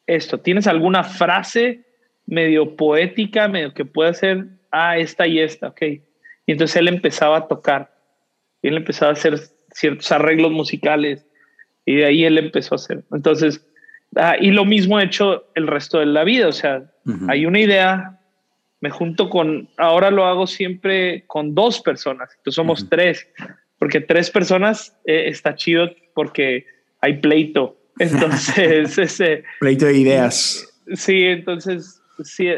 [0.06, 1.86] Esto, ¿tienes alguna frase
[2.26, 5.82] medio poética, medio que pueda ser, ah, esta y esta, ok?
[5.82, 7.96] Y entonces él empezaba a tocar,
[8.62, 9.40] y él empezaba a hacer
[9.72, 11.26] ciertos arreglos musicales,
[11.86, 13.06] y de ahí él empezó a hacer.
[13.14, 13.66] Entonces,
[14.18, 16.84] ah, y lo mismo he hecho el resto de la vida, o sea,
[17.30, 18.20] hay una idea,
[18.82, 23.30] me junto con, ahora lo hago siempre con dos personas, entonces somos tres,
[23.80, 26.66] porque tres personas eh, está chido porque
[27.02, 29.44] hay pleito, entonces ese...
[29.60, 30.68] pleito de ideas.
[30.94, 32.02] Sí, entonces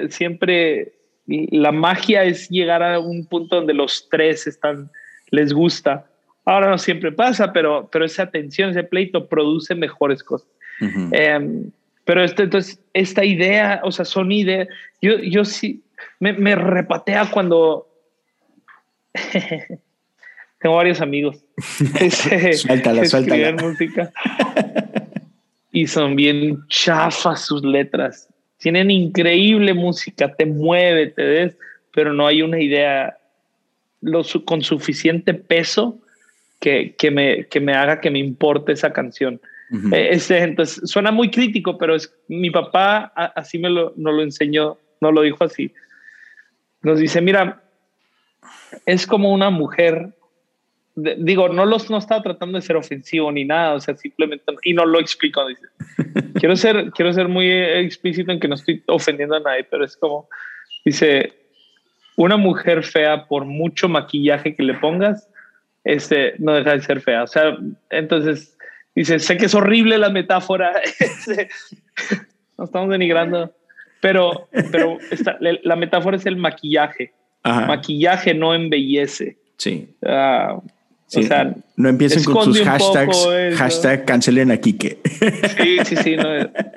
[0.10, 0.94] siempre
[1.26, 4.92] la magia es llegar a un punto donde los tres están,
[5.32, 6.06] les gusta.
[6.46, 10.48] Ahora no siempre pasa, pero, pero esa atención, ese pleito produce mejores cosas.
[11.12, 11.72] Em,
[12.04, 14.68] pero este, entonces, esta idea, o sea, son ideas,
[15.02, 15.82] yo, yo sí,
[16.20, 17.88] me, me repatea cuando
[20.64, 21.44] tengo varios amigos
[22.00, 23.52] que suéltala, suéltala.
[23.62, 24.12] música
[25.74, 28.30] y son bien chafas sus letras.
[28.60, 31.58] Tienen increíble música, te mueve, te des,
[31.94, 33.18] pero no hay una idea
[34.46, 36.00] con suficiente peso
[36.62, 39.42] que, que, me, que me haga que me importe esa canción.
[39.92, 44.78] Este, entonces, suena muy crítico, pero es, mi papá así me lo, no lo enseñó,
[45.02, 45.74] no lo dijo así.
[46.84, 47.64] Nos dice, mira,
[48.86, 50.14] es como una mujer,
[50.96, 54.74] digo, no los no estaba tratando de ser ofensivo ni nada, o sea, simplemente, y
[54.74, 55.68] no lo explico, dice.
[56.40, 59.98] quiero ser, quiero ser muy explícito en que no estoy ofendiendo a nadie, pero es
[59.98, 60.30] como,
[60.86, 61.34] dice,
[62.16, 65.28] una mujer fea, por mucho maquillaje que le pongas,
[65.84, 67.24] este, no deja de ser fea.
[67.24, 67.58] O sea,
[67.90, 68.56] entonces,
[68.96, 71.50] dice, sé que es horrible la metáfora, este,
[72.58, 73.52] no estamos denigrando,
[74.00, 74.98] pero, pero
[75.40, 77.14] la metáfora es el maquillaje.
[77.44, 79.38] Maquillaje no embellece.
[79.58, 79.96] Sí.
[80.02, 80.62] Uh,
[81.16, 85.00] o sea, no empiecen con sus hashtags, hashtag cancelen a Kike.
[85.58, 86.16] Sí, sí, sí.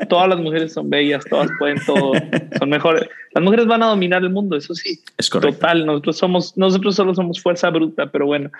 [0.09, 2.12] todas las mujeres son bellas, todas pueden todo,
[2.59, 3.09] son mejores.
[3.33, 5.01] Las mujeres van a dominar el mundo, eso sí.
[5.17, 5.59] Es correcto.
[5.59, 8.51] Total, nosotros somos, nosotros solo somos fuerza bruta, pero bueno,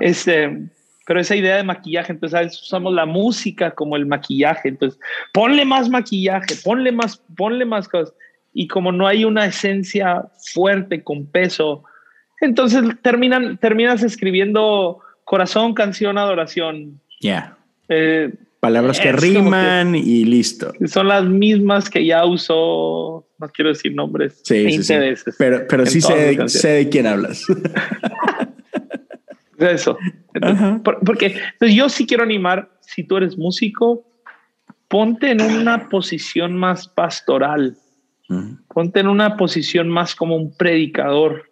[0.00, 0.68] este,
[1.06, 4.98] pero esa idea de maquillaje, entonces usamos la música como el maquillaje, entonces
[5.32, 8.14] ponle más maquillaje, ponle más, ponle más cosas.
[8.52, 11.82] Y como no hay una esencia fuerte con peso,
[12.40, 17.00] entonces terminan, terminas escribiendo corazón, canción, adoración.
[17.20, 17.56] Ya.
[17.88, 20.72] Eh, Palabras que riman y listo.
[20.86, 24.94] Son las mismas que ya usó, no quiero decir nombres, sí, sí,
[25.36, 27.44] Pero, pero sí sé, sé, de quién hablas.
[29.58, 29.98] Eso.
[31.04, 34.06] porque pues yo sí quiero animar, si tú eres músico,
[34.88, 37.76] ponte en una posición más pastoral.
[38.68, 41.50] Ponte en una posición más como un predicador.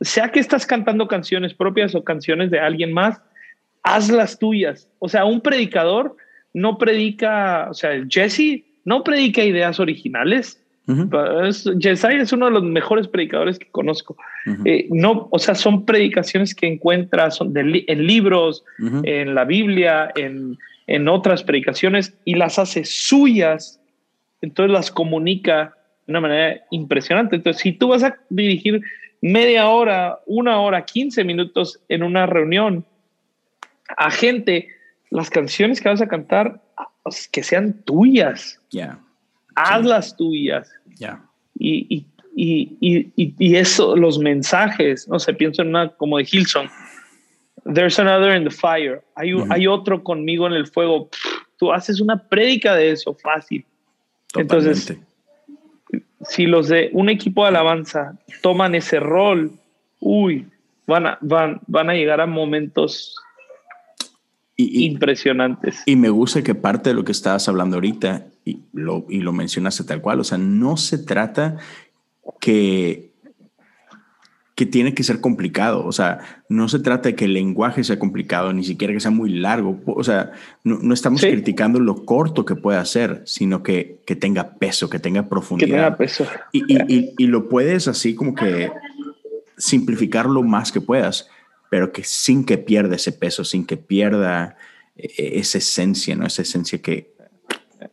[0.00, 3.20] Sea que estás cantando canciones propias o canciones de alguien más,
[3.82, 4.88] haz las tuyas.
[4.98, 6.16] O sea, un predicador
[6.52, 10.62] no predica, o sea, Jesse no predica ideas originales.
[11.80, 14.16] Jesse es uno de los mejores predicadores que conozco.
[14.64, 20.56] Eh, no, o sea, son predicaciones que encuentras son en libros, en la Biblia, en,
[20.86, 23.80] en otras predicaciones y las hace suyas.
[24.40, 25.74] Entonces las comunica
[26.06, 27.36] de una manera impresionante.
[27.36, 28.80] Entonces, si tú vas a dirigir
[29.32, 32.84] media hora, una hora, 15 minutos en una reunión
[33.96, 34.68] a gente,
[35.10, 36.60] las canciones que vas a cantar,
[37.02, 38.60] pues, que sean tuyas.
[38.70, 38.98] Ya.
[39.54, 40.70] Hazlas tuyas.
[40.98, 41.22] Ya.
[41.58, 46.68] Y, y, y, y, eso, los mensajes, no sé, pienso en una como de Hilson.
[47.72, 49.02] There's another in the fire.
[49.14, 51.08] Hay, hay otro conmigo en el fuego.
[51.56, 53.64] tú haces una prédica de eso fácil.
[54.34, 54.96] Entonces,
[56.28, 59.52] si los de un equipo de alabanza toman ese rol,
[60.00, 60.46] uy,
[60.86, 63.14] van a, van, van a llegar a momentos
[64.56, 65.82] impresionantes.
[65.86, 69.32] Y me gusta que parte de lo que estabas hablando ahorita, y lo, y lo
[69.32, 71.56] mencionaste tal cual, o sea, no se trata
[72.40, 73.12] que
[74.56, 75.84] que tiene que ser complicado.
[75.84, 79.10] O sea, no se trata de que el lenguaje sea complicado, ni siquiera que sea
[79.10, 79.78] muy largo.
[79.86, 80.32] O sea,
[80.64, 85.28] no, estamos criticando lo corto que pueda ser, sino que, que tenga peso, que tenga
[85.28, 85.68] profundidad.
[85.68, 86.26] Que tenga peso.
[86.52, 88.72] Y, y, y, lo puedes así como que
[89.58, 91.28] simplificar lo más que puedas,
[91.68, 94.56] pero que sin que pierda ese peso, sin que pierda
[94.96, 96.26] eh, esa esencia, ¿no?
[96.26, 97.12] Esa esencia que,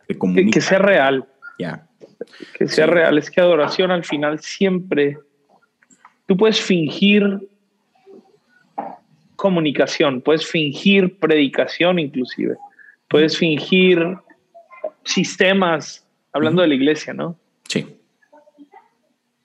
[0.08, 0.52] que comunica.
[0.52, 1.28] Que, sea real.
[1.60, 1.88] Ya.
[2.58, 5.20] que sea real, es que adoración al final siempre,
[6.26, 7.50] tú puedes fingir
[9.36, 12.56] comunicación, puedes fingir predicación inclusive,
[13.10, 14.18] puedes fingir
[15.04, 17.36] sistemas, hablando de la iglesia, ¿no?
[17.68, 17.98] Sí.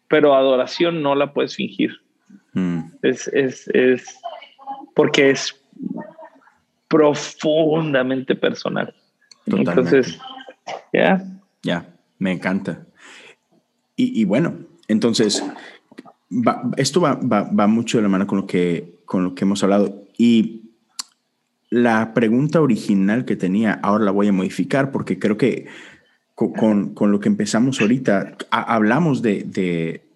[0.08, 2.00] Pero adoración no la puedes fingir.
[2.52, 2.82] Mm.
[3.02, 4.20] Es, es, es
[4.94, 5.54] porque es
[6.88, 8.94] profundamente personal.
[9.46, 10.18] Entonces,
[10.92, 11.24] ya.
[11.62, 11.86] Ya,
[12.18, 12.86] me encanta.
[14.00, 15.44] Y, bueno, entonces,
[16.76, 20.04] esto va, va, mucho de la mano con lo, que, con lo que hemos hablado.
[20.16, 20.62] Y
[21.70, 25.66] la pregunta original que tenía, ahora la voy a modificar porque creo que
[26.34, 30.08] con, con, lo que empezamos ahorita, hablamos de, de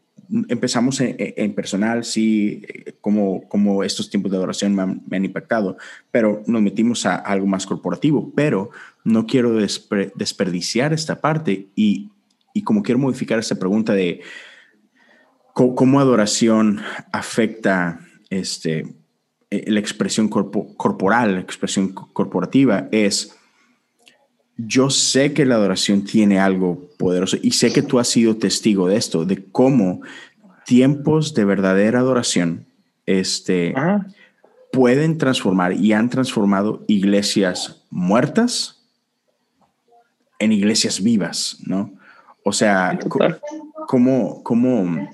[0.48, 2.62] empezamos en, personal, sí,
[3.00, 5.76] como, como estos tiempos de adoración me han, impactado,
[6.10, 8.70] pero nos metimos a, algo más corporativo, pero
[9.04, 12.10] no quiero desperdiciar esta parte y,
[12.54, 14.20] y, como quiero modificar esta pregunta de
[15.52, 16.80] cómo, adoración
[17.12, 18.00] afecta
[18.30, 18.86] este,
[19.50, 23.36] eh, la expresión corporal, la expresión corporativa, es
[24.56, 28.88] yo sé que la adoración tiene algo poderoso y sé que tú has sido testigo
[28.88, 30.02] de esto, de cómo
[30.66, 32.66] tiempos de verdadera adoración
[33.06, 33.74] este,
[34.72, 38.82] pueden transformar y han transformado iglesias muertas
[40.38, 41.92] en iglesias vivas, ¿no?
[42.44, 42.98] O sea,
[43.86, 45.08] ¿cómo, cómo,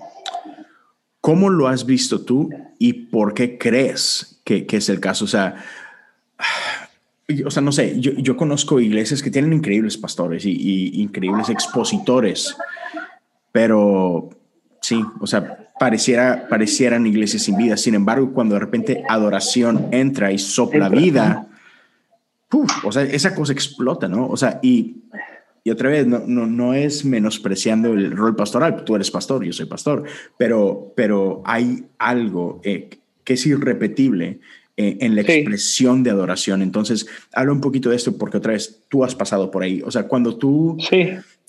[1.29, 2.49] cómo lo has visto tú
[2.79, 5.27] y por qué crees que, que es el caso?
[5.27, 5.57] O sea,
[7.45, 12.57] o sea, no sé, yo, yo, conozco iglesias que tienen increíbles pastores y, increíbles expositores,
[13.53, 14.31] pero
[14.81, 17.77] sí, o sea, pareciera, parecieran iglesias sin vida.
[17.77, 21.47] Sin embargo, cuando de repente adoración entra y sopla vida,
[22.85, 24.29] o sea, esa cosa explota, ¿no?
[24.29, 25.03] O sea, y,
[25.65, 29.53] y otra vez, no, no, no, es menospreciando el rol pastoral, tú eres pastor, yo
[29.53, 30.05] soy pastor,
[30.37, 32.89] pero, pero hay algo eh,
[33.25, 34.41] que es irrepetible
[34.77, 36.63] eh, en la expresión de adoración.
[36.63, 39.83] Entonces, habla un poquito de esto porque otra vez tú has pasado por ahí.
[39.85, 40.79] O sea, cuando tú,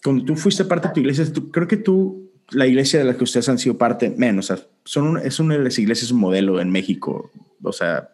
[0.04, 3.24] cuando tú fuiste parte de tu iglesia, creo que tú, la iglesia de la que
[3.24, 6.72] ustedes han sido parte, menos, o sea, son es una de las iglesias modelo en
[6.72, 7.32] México.
[7.62, 8.10] O sea,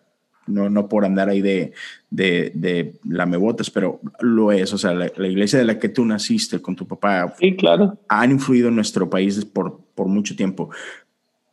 [0.48, 1.74] no, no por andar ahí de,
[2.10, 4.74] de, de lamebotas, pero lo es.
[4.74, 7.34] O sea, la, la, iglesia de la que tú naciste con tu papá.
[7.40, 7.98] Sí, claro.
[8.10, 10.70] Han influido en nuestro país por, por mucho tiempo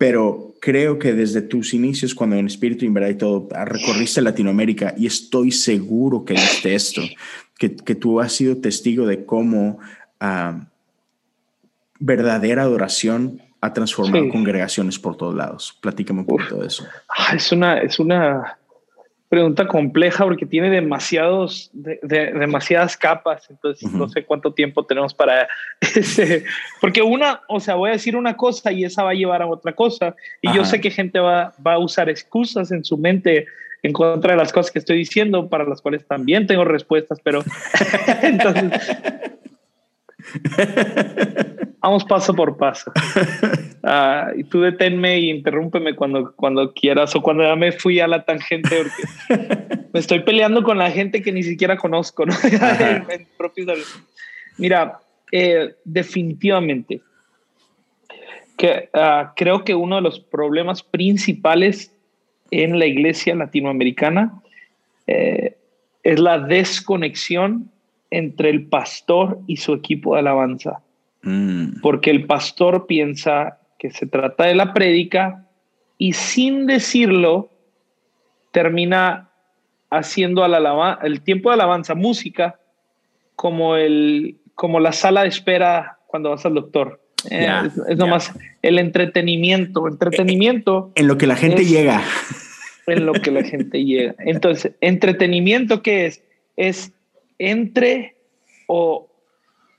[0.03, 4.21] pero creo que desde tus inicios, cuando en Espíritu y en Verdad y todo, recorriste
[4.21, 7.03] Latinoamérica y estoy seguro que viste esto,
[7.57, 9.79] que, que tú has sido testigo de cómo
[10.21, 10.61] uh,
[12.01, 15.79] verdadera adoración ha transformado congregaciones por todos lados.
[15.81, 16.85] Platícame un poquito de eso.
[17.09, 18.59] Ah, es una, es una,
[19.33, 25.49] pregunta compleja porque tiene demasiados, de, demasiadas capas, entonces no sé cuánto tiempo tenemos para
[25.81, 26.45] ese,
[26.83, 29.47] porque una, o sea, voy a decir una cosa y esa va a llevar a
[29.47, 33.47] otra cosa, y yo sé que gente va, va a usar excusas en su mente
[33.83, 37.43] en contra de las cosas que estoy diciendo, para las cuales también tengo respuestas, pero
[38.23, 38.71] entonces
[41.81, 42.93] Vamos paso por paso.
[43.83, 48.07] Ah, y tú deténme y interrúmpeme cuando, cuando quieras o cuando ya me fui a
[48.07, 52.25] la tangente porque me estoy peleando con la gente que ni siquiera conozco.
[52.25, 52.33] ¿no?
[54.59, 55.01] Mira,
[55.33, 57.01] eh, definitivamente
[58.57, 61.93] que ah, creo que uno de los problemas principales
[62.53, 64.41] en la iglesia latinoamericana
[65.09, 65.57] eh,
[66.05, 67.73] es la desconexión
[68.13, 70.83] entre el pastor y su equipo de alabanza.
[71.23, 71.81] Mm.
[71.81, 75.47] Porque el pastor piensa que se trata de la prédica
[75.99, 77.51] y sin decirlo
[78.53, 79.31] termina
[79.91, 80.55] haciendo al
[81.03, 82.61] el tiempo de alabanza, música,
[83.35, 87.01] como, el, como la sala de espera cuando vas al doctor.
[87.31, 87.49] Eh,
[87.89, 88.33] es, nomás
[88.63, 89.89] el entretenimiento.
[89.89, 90.93] Entretenimiento.
[90.95, 92.03] En lo que la gente llega.
[92.87, 94.15] En lo que la gente llega.
[94.19, 96.23] Entonces, entretenimiento, ¿qué es?
[96.57, 96.93] Es
[97.51, 98.17] entre
[98.67, 99.11] o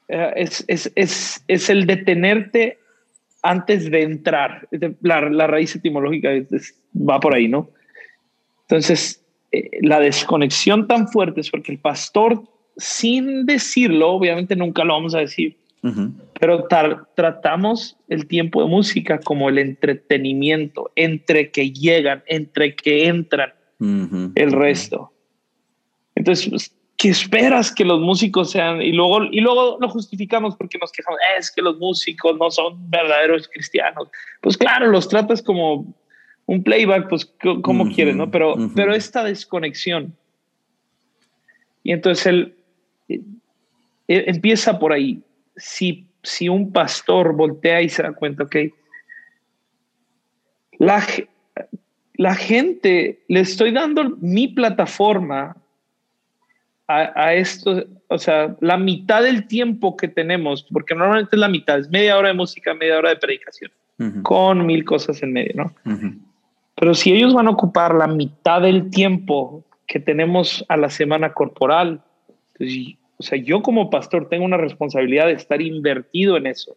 [0.08, 2.78] eh, es, es, es, es, el detenerte
[3.42, 4.68] antes de entrar.
[5.02, 6.30] La, la raíz etimológica
[6.96, 7.70] va por ahí, ¿no?
[8.64, 12.44] Entonces, eh, la desconexión tan fuerte es porque el pastor,
[12.78, 15.58] sin decirlo, obviamente nunca lo vamos a decir,
[16.40, 16.66] pero
[17.16, 24.52] tratamos el tiempo de música como el entretenimiento, entre que llegan, entre que entran el
[24.54, 25.12] resto.
[26.16, 28.82] Entonces, pues, ¿qué esperas que los músicos sean?
[28.82, 32.90] Y luego, y luego lo justificamos porque nos quejamos, es que los músicos no son
[32.90, 34.08] verdaderos cristianos.
[34.40, 35.94] Pues claro, los tratas como
[36.46, 37.30] un playback, pues
[37.62, 38.32] como quieres, ¿no?
[38.32, 40.16] Pero, pero esta desconexión.
[41.84, 42.56] Y entonces él,
[43.10, 43.20] eh,
[44.08, 45.22] empieza por ahí.
[45.58, 48.56] Si si un pastor voltea y se da cuenta, ok,
[50.80, 51.06] la,
[52.14, 55.58] la gente, le estoy dando mi plataforma
[56.88, 61.80] a, esto, o sea, la mitad del tiempo que tenemos, porque normalmente es la mitad,
[61.80, 63.72] es media hora de música, media hora de predicación,
[64.22, 65.74] con mil cosas en medio, ¿no?
[66.76, 71.34] Pero si ellos van a ocupar la mitad del tiempo que tenemos a la semana
[71.34, 72.02] corporal,
[72.58, 72.72] pues,
[73.18, 76.76] o sea, yo como pastor tengo una responsabilidad de estar invertido en eso.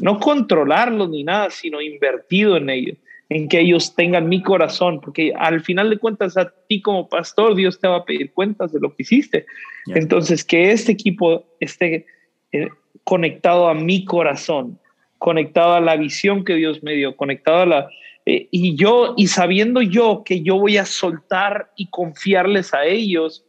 [0.00, 2.96] No controlarlos ni nada, sino invertido en ellos,
[3.28, 7.54] en que ellos tengan mi corazón, porque al final de cuentas a ti como pastor
[7.56, 9.46] Dios te va a pedir cuentas de lo que hiciste.
[9.86, 12.06] Entonces, que este equipo esté
[12.52, 12.68] eh,
[13.04, 14.78] conectado a mi corazón,
[15.18, 17.88] conectado a la visión que Dios me dio, conectado a la,
[18.26, 23.44] eh, y yo, y sabiendo yo que yo voy a soltar y confiarles a ellos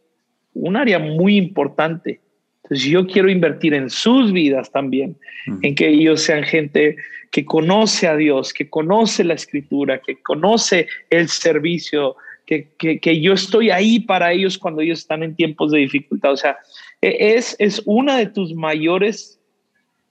[0.54, 2.22] un área muy importante.
[2.64, 5.18] Entonces yo quiero invertir en sus vidas también,
[5.62, 6.98] en que ellos sean gente
[7.32, 12.16] que conoce a Dios, que conoce la escritura, que conoce el servicio,
[12.46, 16.32] que, que, yo estoy ahí para ellos cuando ellos están en tiempos de dificultad.
[16.32, 16.58] O sea,
[17.02, 19.40] e, es, es una de tus mayores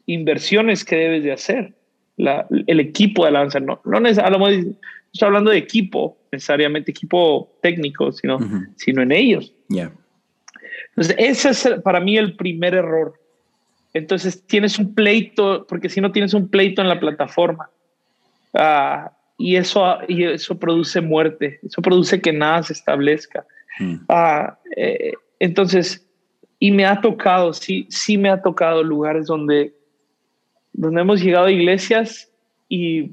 [0.04, 1.72] inversiones que debes de hacer
[2.66, 3.60] el equipo de alabanza.
[3.60, 4.76] No, no necesariamente,
[5.12, 8.38] estoy hablando de equipo, necesariamente equipo técnico, sino,
[8.76, 9.52] sino en ellos.
[10.90, 13.14] Entonces, ese es para mí el primer error.
[13.94, 17.70] Entonces, tienes un pleito, porque si no tienes un pleito en la plataforma,
[18.52, 23.46] uh, y, eso, y eso produce muerte, eso produce que nada se establezca.
[23.78, 23.96] Mm.
[24.08, 26.06] Ah, eh, entonces,
[26.58, 29.76] y me ha tocado, sí, sí me ha tocado lugares donde
[30.76, 32.30] donde hemos llegado a iglesias
[32.68, 33.12] y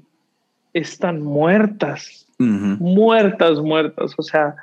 [0.73, 4.13] están muertas, muertas, muertas.
[4.17, 4.55] O sea,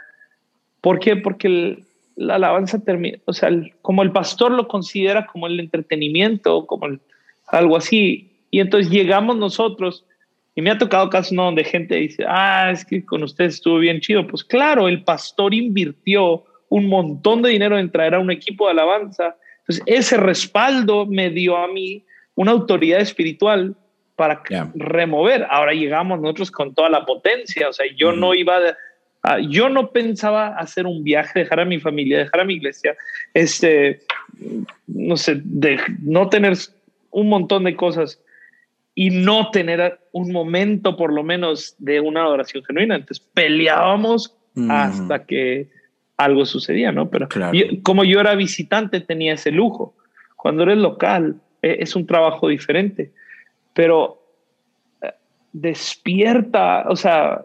[0.80, 1.16] ¿por qué?
[1.16, 1.82] Porque
[2.20, 3.50] la alabanza termina, o sea,
[3.80, 6.86] como el pastor lo considera como el entretenimiento, como
[7.46, 8.30] algo así.
[8.50, 10.04] Y entonces llegamos nosotros,
[10.54, 11.44] y me ha tocado casos ¿no?
[11.44, 14.26] donde gente dice, ah, es que con ustedes estuvo bien chido.
[14.26, 18.72] Pues claro, el pastor invirtió un montón de dinero en traer a un equipo de
[18.72, 19.36] alabanza.
[19.60, 22.04] Entonces, ese respaldo me dio a mí
[22.34, 23.74] una autoridad espiritual
[24.14, 24.42] para
[24.74, 25.46] remover.
[25.48, 28.58] Ahora llegamos nosotros con toda la potencia, o sea, yo no iba
[29.22, 32.96] a, yo no pensaba hacer un viaje, dejar a mi familia, dejar a mi iglesia,
[33.34, 34.00] este,
[34.86, 36.54] no sé, de no tener
[37.10, 38.20] un montón de cosas
[38.94, 42.96] y no tener un momento por lo menos de una adoración genuina.
[42.96, 44.36] Entonces peleábamos
[44.68, 45.68] hasta que
[46.16, 47.08] algo sucedía, ¿no?
[47.08, 47.28] Pero
[47.82, 49.94] como yo era visitante tenía ese lujo.
[50.36, 53.12] Cuando eres local, e-, es un trabajo diferente,
[53.72, 54.22] pero
[55.02, 55.12] eh,
[55.52, 57.44] despierta, o sea,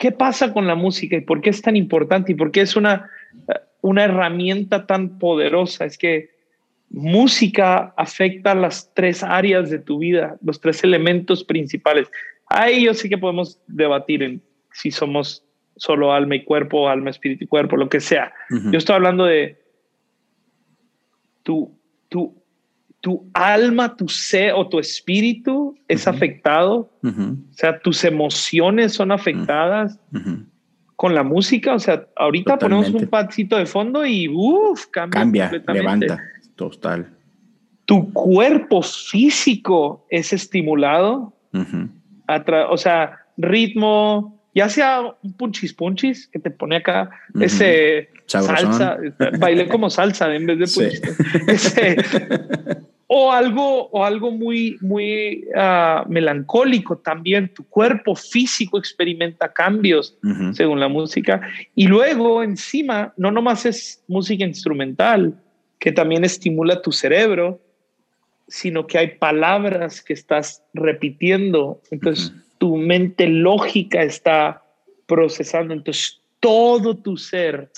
[0.00, 2.74] ¿qué pasa con la música y por qué es tan importante y por qué es
[2.74, 3.10] una,
[3.82, 5.84] una herramienta tan poderosa?
[5.84, 6.30] Es que
[6.88, 12.10] música afecta las tres áreas de tu vida, los tres elementos principales.
[12.46, 14.42] Ahí yo sí que podemos debatir en
[14.72, 15.44] si somos
[15.76, 18.32] solo alma y cuerpo, alma, espíritu y cuerpo, lo que sea.
[18.48, 19.62] Yo estoy hablando de
[21.42, 21.78] tu,
[22.08, 22.39] tu
[23.00, 29.98] tu alma, tu ser o tu espíritu es afectado, o sea, tus emociones son afectadas
[30.96, 36.20] con la música, o sea, ahorita ponemos un pasito de fondo y uff, cambia, levanta,
[36.56, 37.08] total.
[37.86, 41.32] Tu cuerpo físico es estimulado,
[42.68, 47.08] o sea, ritmo, ya sea un punchis punchis que te pone acá,
[47.40, 48.98] ese salsa,
[49.38, 51.48] bailé como salsa en vez de punchis.
[51.48, 51.96] Ese,
[53.12, 57.52] o algo, o algo muy, muy ah, melancólico también.
[57.52, 60.16] Tu cuerpo físico experimenta cambios
[60.52, 61.40] según la música.
[61.74, 65.34] Y luego encima, no nomás es música instrumental,
[65.80, 67.60] que también estimula tu cerebro,
[68.46, 71.82] sino que hay palabras que estás repitiendo.
[71.90, 74.62] Entonces, tu mente lógica está
[75.06, 75.74] procesando.
[75.74, 77.72] Entonces, todo tu ser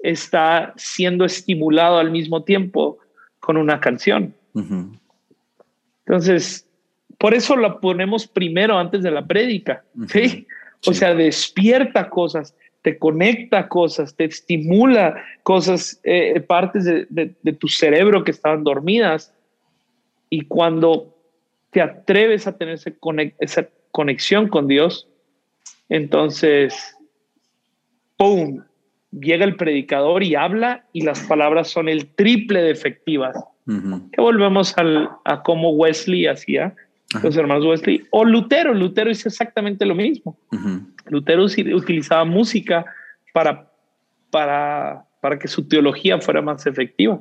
[0.00, 2.98] está siendo estimulado al mismo tiempo
[3.38, 4.34] con una canción.
[6.06, 6.66] Entonces,
[7.18, 10.46] por eso la ponemos primero antes de la prédica, ¿sí?
[10.86, 18.24] O sea, despierta cosas, te conecta cosas, te estimula cosas, eh, partes de, tu cerebro
[18.24, 19.34] que estaban dormidas.
[20.30, 21.14] Y cuando
[21.70, 22.78] te atreves a tener
[23.38, 25.06] esa conexión con Dios,
[25.90, 26.96] entonces,
[28.16, 28.64] ¡pum!
[29.10, 33.36] Llega el predicador y habla y las palabras son el triple de efectivas
[34.12, 34.74] que volvemos
[35.24, 36.74] a cómo Wesley hacía,
[37.22, 38.72] los hermanos Wesley, o Lutero.
[38.74, 40.36] Lutero hizo exactamente lo mismo.
[41.06, 42.84] Lutero utilizaba música
[43.32, 43.70] para,
[44.30, 47.20] para, para que su teología fuera más efectiva.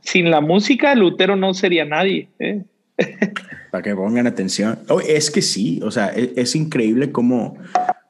[0.00, 2.28] Sin la música, Lutero no sería nadie.
[2.38, 2.64] ¿eh?
[3.72, 4.78] Para que pongan atención.
[4.88, 7.58] Oh, es que sí, o sea, es, es increíble cómo,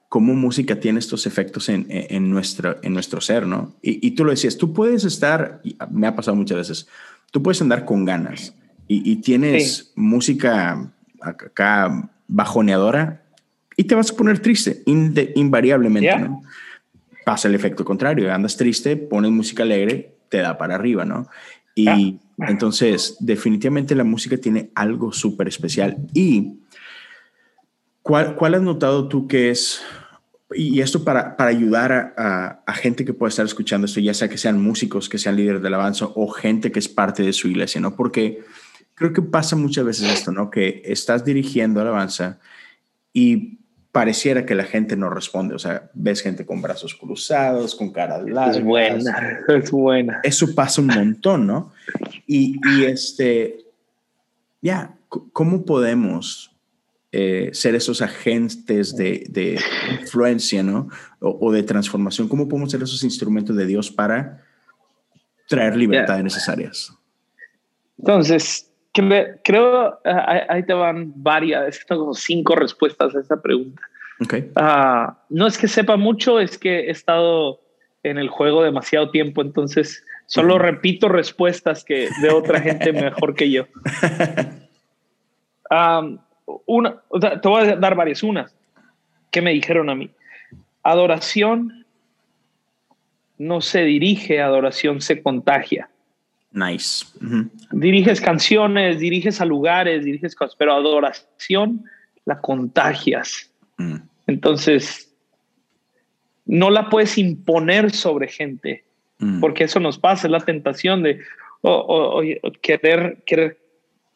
[0.09, 3.75] cómo música tiene estos efectos en, en, nuestro, en nuestro ser, ¿no?
[3.81, 5.61] Y, y, tú lo decías, tú puedes estar,
[5.91, 6.89] me ha pasado muchas veces,
[7.37, 8.55] tú puedes andar con ganas
[8.89, 9.93] y, y tienes sí.
[9.95, 13.27] música acá bajoneadora
[13.77, 16.19] y te vas a poner triste, invariablemente, yeah.
[16.19, 16.43] ¿no?
[17.27, 21.29] Pasa el efecto contrario, andas triste, pones música alegre, te da para arriba, ¿no?
[21.75, 22.49] Y yeah.
[22.49, 25.99] entonces, definitivamente la música tiene algo súper especial.
[26.15, 26.61] ¿Y
[28.01, 29.83] cuál, cuál has notado tú que es
[30.55, 34.15] y esto para, para ayudar a, a, a, gente que pueda estar escuchando esto, ya
[34.15, 37.33] sea que sean músicos, que sean líderes de alabanza o gente que es parte de
[37.33, 37.97] su iglesia, ¿no?
[37.97, 38.45] Porque
[38.95, 40.51] creo que pasa muchas veces esto, ¿no?
[40.51, 42.39] Que estás dirigiendo alabanza
[43.13, 43.59] y
[43.91, 48.19] pareciera que la gente no responde, o sea, ves gente con brazos cruzados, con cara
[48.19, 48.59] largas.
[48.59, 50.21] Es buena, es buena.
[50.23, 51.73] Eso pasa un montón, ¿no?
[52.27, 53.65] Y, y este,
[54.61, 56.56] ya, ¿cómo podemos
[57.13, 59.59] eh, ser esos agentes de, de
[60.01, 60.89] influencia, ¿no?
[61.21, 62.29] O, o, de transformación.
[62.29, 64.45] ¿Cómo podemos ser esos instrumentos de Dios para
[65.49, 66.25] traer libertades yeah.
[66.25, 66.93] necesarias?
[67.99, 73.81] Entonces, creo, ahí, ahí te van varias, tengo como cinco respuestas a esa pregunta.
[74.21, 74.51] Okay.
[74.57, 77.61] Uh, no es que sepa mucho, es que he estado
[78.03, 80.63] en el juego demasiado tiempo, entonces solo uh -huh.
[80.63, 83.67] repito respuestas que de otra gente mejor que yo.
[85.69, 86.21] Um,
[86.67, 87.03] una,
[87.41, 88.23] te voy a dar varias.
[88.23, 88.55] Unas
[89.31, 90.11] que me dijeron a mí.
[90.83, 91.85] Adoración
[93.39, 95.91] no se dirige, adoración se contagia.
[96.53, 97.05] Nice.
[97.21, 97.51] Uh -huh.
[97.73, 101.85] Diriges canciones, diriges a lugares, diriges cosas, pero adoración
[102.25, 103.53] la contagias.
[103.77, 103.97] Mm.
[104.27, 105.15] Entonces,
[106.47, 108.85] no la puedes imponer sobre gente,
[109.19, 109.41] mm.
[109.41, 111.21] porque eso nos pasa, es la tentación de
[111.61, 113.59] o, o, o, querer, querer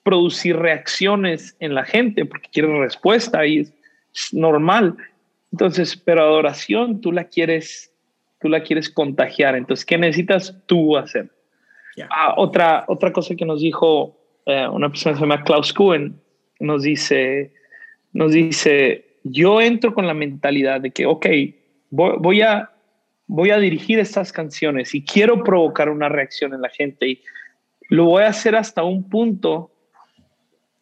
[0.02, 3.72] producir reacciones en la gente porque quiere respuesta y es,
[4.14, 4.96] es, normal.
[5.52, 7.92] Entonces, pero adoración tú la quieres,
[8.40, 9.56] tú la quieres contagiar.
[9.56, 11.30] Entonces, ¿qué necesitas tú hacer?
[11.96, 12.08] Yeah.
[12.10, 16.20] Ah, otra, otra cosa que nos dijo eh, una persona que se llama Klaus Kuhn,
[16.60, 17.52] nos dice,
[18.12, 21.26] nos dice, yo entro con la mentalidad de que, ok,
[21.90, 22.70] voy, voy a,
[23.26, 27.22] voy a dirigir estas canciones y quiero provocar una reacción en la gente y
[27.88, 29.72] lo voy a hacer hasta un punto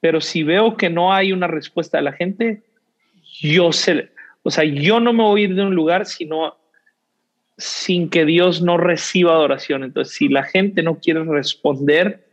[0.00, 2.62] pero si veo que no hay una respuesta de la gente,
[3.40, 4.10] yo sé,
[4.42, 6.56] o sea, yo no me voy a ir de un lugar sino
[7.58, 9.82] sin que Dios no reciba adoración.
[9.82, 12.24] Entonces, si la gente no quiere responder,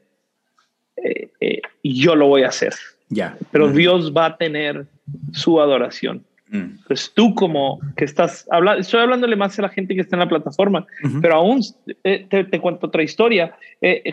[0.97, 2.74] eh, eh, yo lo voy a hacer.
[3.09, 3.36] Ya.
[3.51, 3.74] Pero mm.
[3.74, 4.86] Dios va a tener
[5.34, 6.24] su adoración.
[6.49, 6.78] Mm.
[6.78, 10.22] Entonces, tú como que estás hablando, estoy hablándole más a la gente que está en
[10.22, 10.86] la plataforma,
[11.22, 11.61] pero aún
[12.03, 13.57] eh, te, te, cuento otra historia.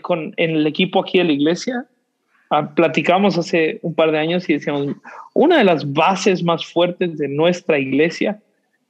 [0.01, 1.87] con, en el equipo aquí de la iglesia,
[2.75, 4.89] platicamos hace un par de años y decíamos,
[5.35, 8.41] una de las bases más fuertes de nuestra iglesia,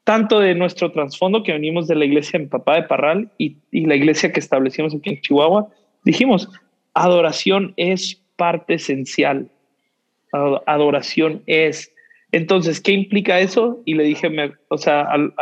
[0.05, 3.95] tanto de nuestro trasfondo que venimos de la iglesia mi papá de Parral y, la
[3.95, 5.69] iglesia que establecimos aquí en Chihuahua,
[6.05, 6.49] dijimos,
[6.95, 9.49] adoración es parte esencial.
[10.67, 11.93] Adoración es.
[12.33, 13.81] Entonces, ¿qué implica eso?
[13.85, 15.33] Y le dije, me, o sea, al,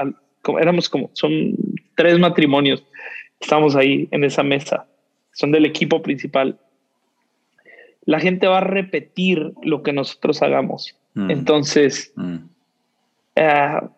[0.61, 1.55] éramos como, son
[1.97, 2.85] tres matrimonios,
[3.41, 4.87] estamos ahí en esa mesa,
[5.33, 6.59] son del equipo principal
[8.07, 10.97] la gente va a repetir lo que nosotros hagamos.
[11.15, 11.31] Mm.
[11.31, 12.37] Entonces, mm.
[13.37, 13.89] Uh,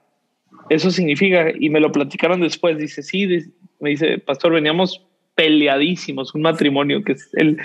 [0.69, 3.27] eso significa, y me lo platicaron después, dice, sí,
[3.81, 7.59] me dice, pastor, veníamos peleadísimos, un matrimonio que es el,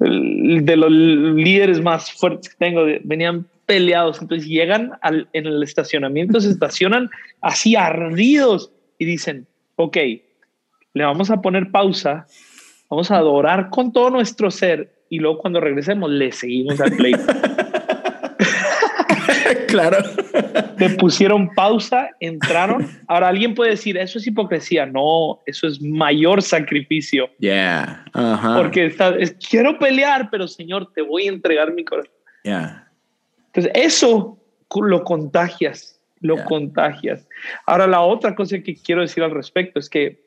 [0.00, 5.62] el de los líderes más fuertes que tengo, venían peleados, entonces llegan al, en el
[5.62, 7.10] estacionamiento, se estacionan
[7.40, 9.96] así ardidos y dicen, ok,
[10.94, 12.26] le vamos a poner pausa,
[12.88, 17.14] vamos a adorar con todo nuestro ser y luego cuando regresemos le seguimos al play.
[19.68, 19.98] claro.
[20.78, 22.88] Le pusieron pausa, entraron.
[23.06, 24.86] Ahora alguien puede decir, eso es hipocresía.
[24.86, 27.30] No, eso es mayor sacrificio.
[27.38, 28.04] Yeah.
[28.14, 28.56] Uh -huh.
[28.56, 32.12] Porque está, es, quiero pelear, pero Señor, te voy a entregar mi corazón.
[32.44, 32.88] Yeah.
[33.46, 34.38] Entonces, eso
[34.74, 36.44] lo contagias, lo yeah.
[36.44, 37.28] contagias.
[37.66, 40.24] Ahora, la otra cosa que quiero decir al respecto es que,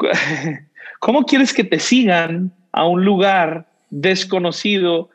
[1.00, 5.10] ¿cómo quieres que te sigan a un lugar desconocido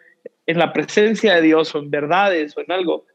[0.46, 3.06] en la presencia de Dios o en verdades o en algo,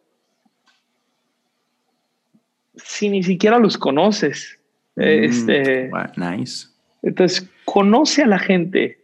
[2.77, 4.61] si ni siquiera los conoces.
[4.97, 6.69] Mm, este, nice.
[7.03, 8.99] Entonces, conoce a la gente.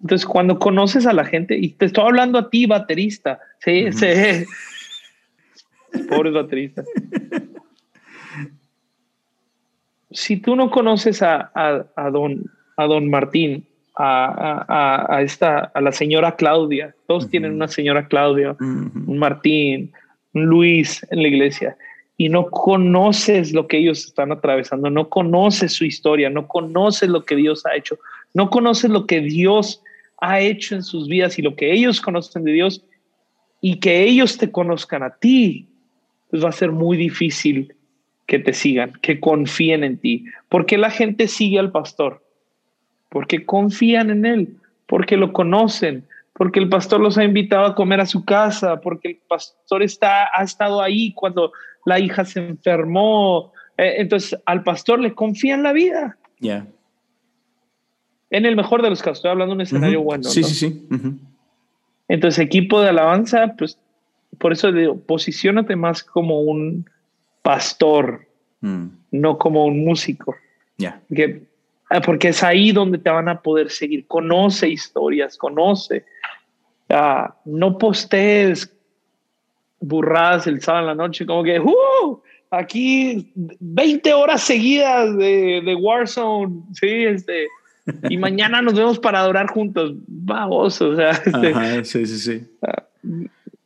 [0.00, 3.88] Entonces, cuando conoces a la gente, y te estoy hablando a ti, baterista, sí, mm
[3.88, 4.46] -hmm.
[5.90, 6.06] sí.
[6.08, 6.84] Pobre baterista.
[10.10, 12.44] si tú no conoces a, a, a, don,
[12.76, 13.66] a don Martín,
[13.96, 16.94] a, esta, a la señora Claudia.
[17.06, 19.92] Todos tienen una señora Claudia, un Martín,
[20.34, 21.76] un Luis en la iglesia.
[22.18, 27.24] Y no conoces lo que ellos están atravesando, no conoces su historia, no conoces lo
[27.24, 27.98] que Dios ha hecho,
[28.32, 29.82] no conoces lo que Dios
[30.20, 32.82] ha hecho en sus vidas y lo que ellos conocen de Dios
[33.60, 35.68] y que ellos te conozcan a ti,
[36.30, 37.74] pues va a ser muy difícil
[38.26, 40.24] que te sigan, que confíen en ti.
[40.48, 42.25] porque la gente sigue al pastor?
[43.08, 48.00] Porque confían en él, porque lo conocen, porque el pastor los ha invitado a comer
[48.00, 51.52] a su casa, porque el pastor está, ha estado ahí cuando
[51.84, 53.52] la hija se enfermó.
[53.78, 56.18] Eh, entonces, al pastor le confían la vida.
[56.40, 56.66] Ya.
[58.30, 60.24] En el mejor de los casos, estoy hablando de un escenario bueno.
[60.24, 60.88] Sí, sí, sí.
[62.08, 63.78] Entonces, equipo de alabanza, pues
[64.38, 66.88] por eso digo, posiciónate más como un
[67.42, 68.26] pastor,
[68.60, 68.86] mm.
[69.12, 70.34] no como un músico.
[70.78, 71.00] Ya.
[72.04, 74.06] Porque, es ahí donde te van a poder seguir.
[74.06, 76.04] Conoce historias, conoce.
[76.88, 78.72] Uh, no postees
[79.80, 82.22] burradas el sábado en la noche, como que, ¡uh!
[82.50, 87.48] Aquí 20 horas seguidas de, de Warzone, sí, este,
[88.08, 89.94] y mañana nos vemos para adorar juntos.
[90.06, 92.46] Vamos, o sea, este, sí, sí, sí.
[92.62, 92.84] Ah,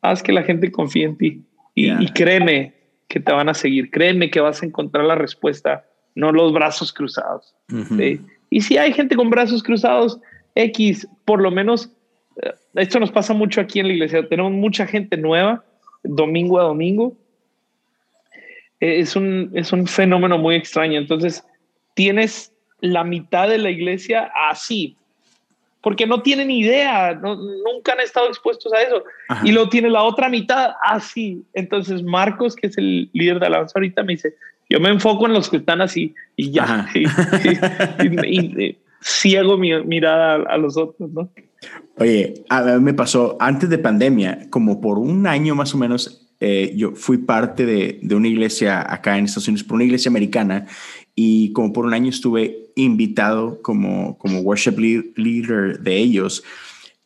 [0.03, 1.43] haz que la gente confíe en ti
[1.75, 2.75] y, créeme
[3.09, 6.93] que te van a seguir, créeme que vas a encontrar la respuesta, no los brazos
[6.93, 7.55] cruzados.
[8.51, 10.21] Y si hay gente con brazos cruzados,
[10.55, 11.91] X, por lo menos,
[12.43, 15.65] eh, esto nos pasa mucho aquí en la iglesia, tenemos mucha gente nueva,
[16.03, 17.17] domingo a domingo.
[18.81, 20.99] Eh, es un, es un fenómeno muy extraño.
[20.99, 21.45] Entonces,
[21.95, 24.97] tienes la mitad de la iglesia así,
[25.83, 29.03] porque no tienen idea, nunca han estado expuestos a eso.
[29.45, 31.43] Y lo tiene la otra mitad así.
[31.55, 34.35] Entonces Marcos, que es el líder de alabanza ahorita, me dice,
[34.71, 36.89] yo me enfoco en los que están así y ya.
[36.95, 41.31] Y, ciego mi mirada a, los otros, ¿no?
[41.97, 46.29] Oye, a mí me pasó antes de pandemia, como por un año más o menos,
[46.39, 50.11] eh, yo fui parte de, de, una iglesia acá en Estados Unidos, por una iglesia
[50.11, 50.67] americana,
[51.15, 54.79] y como por un año estuve invitado como, como worship
[55.17, 56.45] leader de ellos.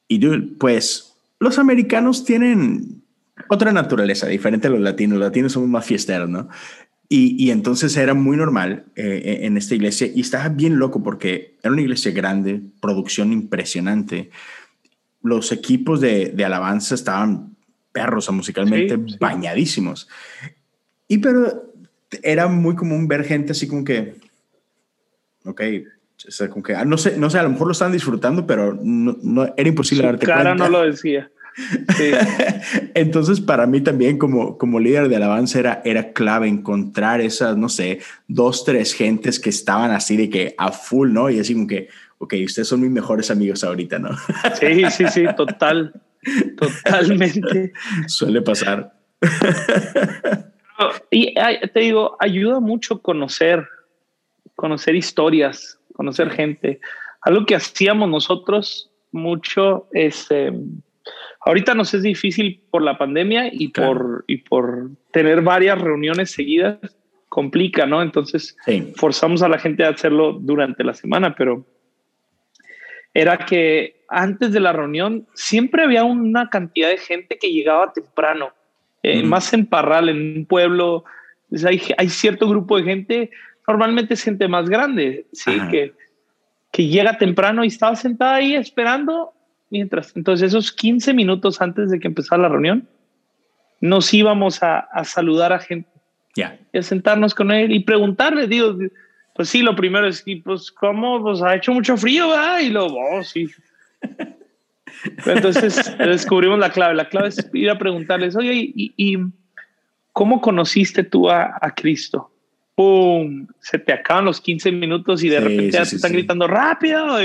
[0.09, 0.19] Y
[0.59, 3.03] pues los americanos tienen
[3.49, 5.19] otra naturaleza, diferente a los latinos.
[5.19, 6.49] Los latinos somos más fiesteros, ¿no?
[7.09, 11.57] Y, y entonces era muy normal eh, en esta iglesia y estaba bien loco porque
[11.63, 14.31] era una iglesia grande, producción impresionante.
[15.23, 17.55] Los equipos de, de alabanza estaban
[17.93, 20.09] perros musicalmente bañadísimos.
[21.07, 21.73] Y pero
[22.23, 24.17] era muy común ver gente así como que,
[25.45, 25.63] ok,
[26.51, 29.47] como que, ah, no sé, no sé, a lo mejor lo estaban disfrutando, pero no,
[29.57, 31.31] era imposible Su darte cara no lo decía.
[32.95, 37.69] Entonces, para mí también como, como líder de alabanza era, era clave encontrar esas, no
[37.69, 41.31] sé, dos, tres gentes que estaban así de que a full, ¿no?
[41.31, 41.89] Y así como que,
[42.19, 44.11] ok, ustedes son mis mejores amigos ahorita, ¿no?
[44.61, 45.93] Sí, sí, sí, total,
[46.57, 47.73] totalmente.
[48.07, 48.93] Suele pasar.
[51.11, 51.35] Y
[51.73, 53.67] te digo, ayuda mucho conocer,
[54.57, 56.81] conocer historias, conocer gente.
[57.23, 60.81] Algo que hacíamos nosotros mucho es, em,
[61.45, 66.79] ahorita nos es difícil por la pandemia y, por, y por tener varias reuniones seguidas,
[67.29, 68.01] complica, ¿no?
[68.01, 68.57] Entonces
[68.97, 71.67] forzamos a la gente a hacerlo durante la semana, pero
[73.13, 78.53] era que antes de la reunión siempre había una cantidad de gente que llegaba temprano
[79.03, 81.05] eh, más en Parral, en un pueblo,
[81.51, 83.31] pues, hay, hay, cierto grupo de gente,
[83.69, 85.53] normalmente es gente más grande, ¿sí?
[85.71, 85.93] que,
[86.73, 89.35] que llega temprano y estaba sentada ahí esperando
[89.75, 90.17] mientras.
[90.17, 92.89] Entonces, esos 15 minutos antes de que empezara la reunión,
[93.81, 95.89] nos íbamos a, a saludar a gente.
[96.37, 96.59] Ya.
[96.73, 98.77] Y a sentarnos con él y preguntarle, digo,
[99.35, 101.21] pues sí, lo primero es, pues, ¿cómo?
[101.21, 102.61] Pues ha hecho mucho frío, ¿verdad?
[102.61, 103.49] Y luego, oh, sí.
[105.27, 106.95] Entonces descubrimos la clave.
[106.95, 109.19] La clave es ir a preguntarles, oye, ¿y,
[110.13, 112.31] cómo conociste tú a, Cristo?
[112.77, 113.49] ¡Pum!
[113.61, 117.21] Se te acaban los 15 minutos y de repente ya te están gritando rápido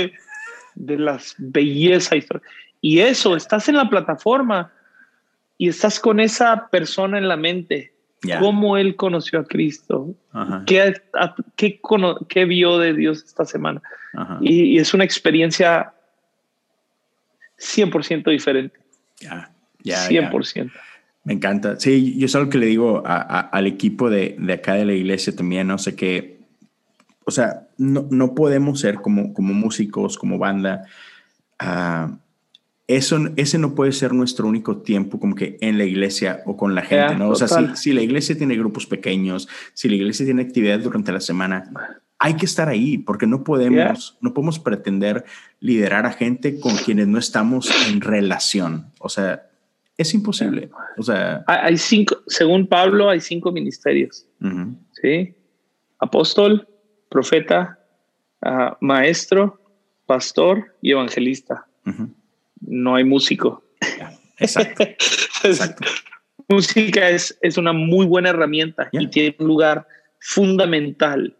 [0.74, 2.24] de, las bellezas.
[2.80, 4.72] Y eso, estás en la plataforma
[5.58, 7.92] y estás con esa persona en la mente.
[8.38, 10.14] ¿Cómo él conoció a Cristo?
[10.66, 10.94] ¿Qué,
[11.56, 13.80] qué, vio de Dios esta semana?
[14.40, 15.94] y, es una experiencia
[17.58, 18.78] 100% diferente.
[19.20, 19.50] Ya,
[19.82, 20.08] ya.
[20.08, 20.70] 100%.
[21.24, 21.78] Me encanta.
[21.78, 25.34] Sí, yo es algo que le digo al equipo de, de, acá de la iglesia
[25.34, 26.39] también, no sé qué.
[27.24, 30.84] O sea, no, no podemos ser como, como músicos, como banda.
[31.62, 32.16] Uh,
[32.86, 36.74] eso, ese no puede ser nuestro único tiempo como que en la iglesia o con
[36.74, 37.28] la gente, ¿no?
[37.28, 41.12] O sea, si, si, la iglesia tiene grupos pequeños, si la iglesia tiene actividad durante
[41.12, 41.70] la semana,
[42.18, 45.24] hay que estar ahí porque no podemos, no podemos pretender
[45.58, 48.92] liderar a gente con quienes no estamos en relación.
[48.98, 49.48] O sea,
[49.96, 50.68] es imposible.
[50.98, 54.26] O sea, hay cinco, según Pablo, hay cinco ministerios.
[55.00, 55.34] Sí.
[55.98, 56.68] Apóstol,
[57.10, 57.78] profeta,
[58.40, 59.60] ah, maestro,
[60.06, 61.66] pastor y evangelista.
[62.60, 63.62] No hay músico.
[64.38, 64.84] Exacto.
[65.44, 65.86] Exacto.
[66.48, 69.86] música es, es una muy buena herramienta y tiene un lugar
[70.18, 71.36] fundamental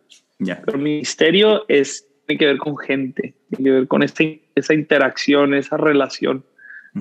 [0.64, 4.75] pero el ministerio es, tiene que ver con gente, tiene que ver con este, esa
[4.75, 6.45] interacción, esa relación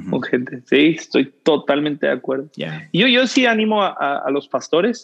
[0.09, 0.61] con gente.
[0.65, 2.51] Sí, estoy totalmente de acuerdo.
[2.93, 5.03] Yo, yo sí animo a, los pastores,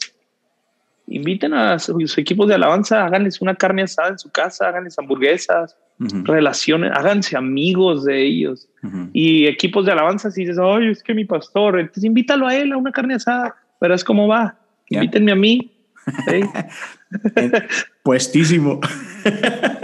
[1.08, 5.78] inviten a sus equipos de alabanza, háganles una carne asada en su casa, háganles hamburguesas,
[5.99, 8.68] relaciones, háganse amigos de ellos.
[9.14, 12.72] Y equipos de alabanza, si dices, ay, es que mi pastor, entonces invítalo a él
[12.72, 14.60] a una carne asada, verás cómo va.
[14.89, 15.72] Invítenme a mí.
[18.03, 18.80] Puestísimo.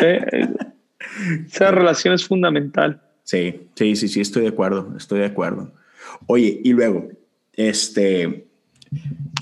[0.04, 0.48] Eh,
[1.48, 3.02] esa relación es fundamental.
[3.24, 5.74] Sí, sí, sí, sí, estoy de acuerdo, estoy de acuerdo.
[6.26, 7.10] Oye, y luego,
[7.54, 8.48] este,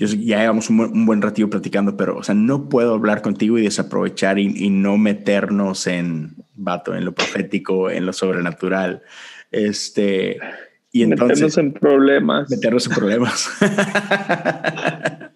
[0.00, 4.38] ya llevamos un, buen ratito platicando, pero, o sea, no puedo hablar contigo y desaprovechar
[4.38, 9.02] y, no meternos en, vato, en lo profético, en lo sobrenatural.
[9.50, 10.38] Este,
[10.92, 11.40] y entonces...
[11.40, 12.50] Meternos en problemas.
[12.50, 13.50] Meternos en problemas.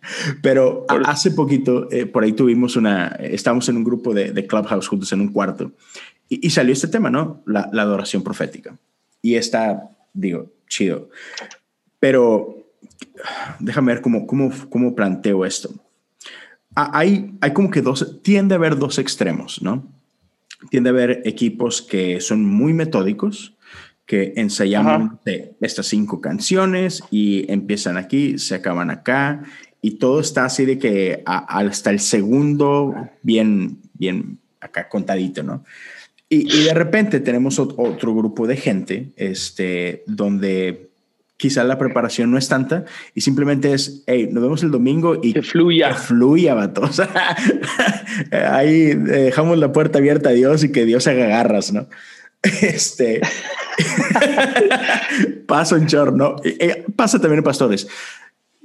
[0.43, 4.89] Pero hace poquito, eh, por ahí tuvimos una, estábamos en un grupo de, de Clubhouse
[4.89, 5.73] juntos en un cuarto
[6.29, 7.43] y, salió este tema, ¿no?
[7.47, 8.79] La, la, adoración profética.
[9.21, 11.11] Y está, digo, chido.
[12.01, 12.64] Pero
[13.59, 15.71] déjame ver cómo, cómo, cómo planteo esto.
[16.75, 19.87] Hay, hay como que dos, tiende a haber dos extremos, ¿no?
[20.71, 23.55] Tiende a haber equipos que son muy metódicos,
[24.07, 25.19] que ensayan
[25.61, 29.45] estas cinco canciones y empiezan aquí, se acaban acá
[29.81, 35.65] y todo está así de que hasta el segundo bien, bien acá contadito, ¿no?
[36.29, 40.91] Y, de repente tenemos otro grupo de gente, este, donde
[41.37, 45.33] quizá la preparación no es tanta y simplemente es, hey, nos vemos el domingo y
[45.33, 45.91] que fluya.
[45.91, 46.83] Que fluya, vato.
[46.85, 47.09] O sea,
[48.53, 51.89] ahí dejamos la puerta abierta a Dios y que Dios haga garras, ¿no?
[52.63, 53.21] Este
[55.47, 56.37] pasa un chorro, ¿no?
[56.97, 57.89] Pasa también en pastores.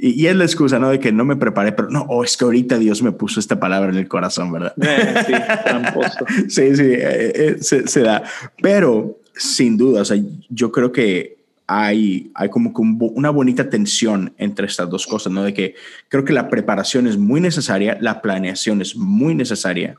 [0.02, 0.90] Y, es la excusa, ¿no?
[0.90, 3.60] De que no me preparé, pero no, oh, es que ahorita Dios me puso esta
[3.60, 4.74] palabra en el corazón, ¿verdad?
[4.82, 5.34] Eh, sí,
[5.66, 6.26] tramposo.
[6.48, 8.24] sí, sí, eh, eh, se, da.
[8.62, 10.18] Pero sin duda, o sea,
[10.48, 11.39] yo creo que
[11.72, 15.44] hay, hay como que una bonita tensión entre estas dos cosas, ¿no?
[15.44, 15.76] De que
[16.08, 19.96] creo que la preparación es muy necesaria, la planeación es muy necesaria.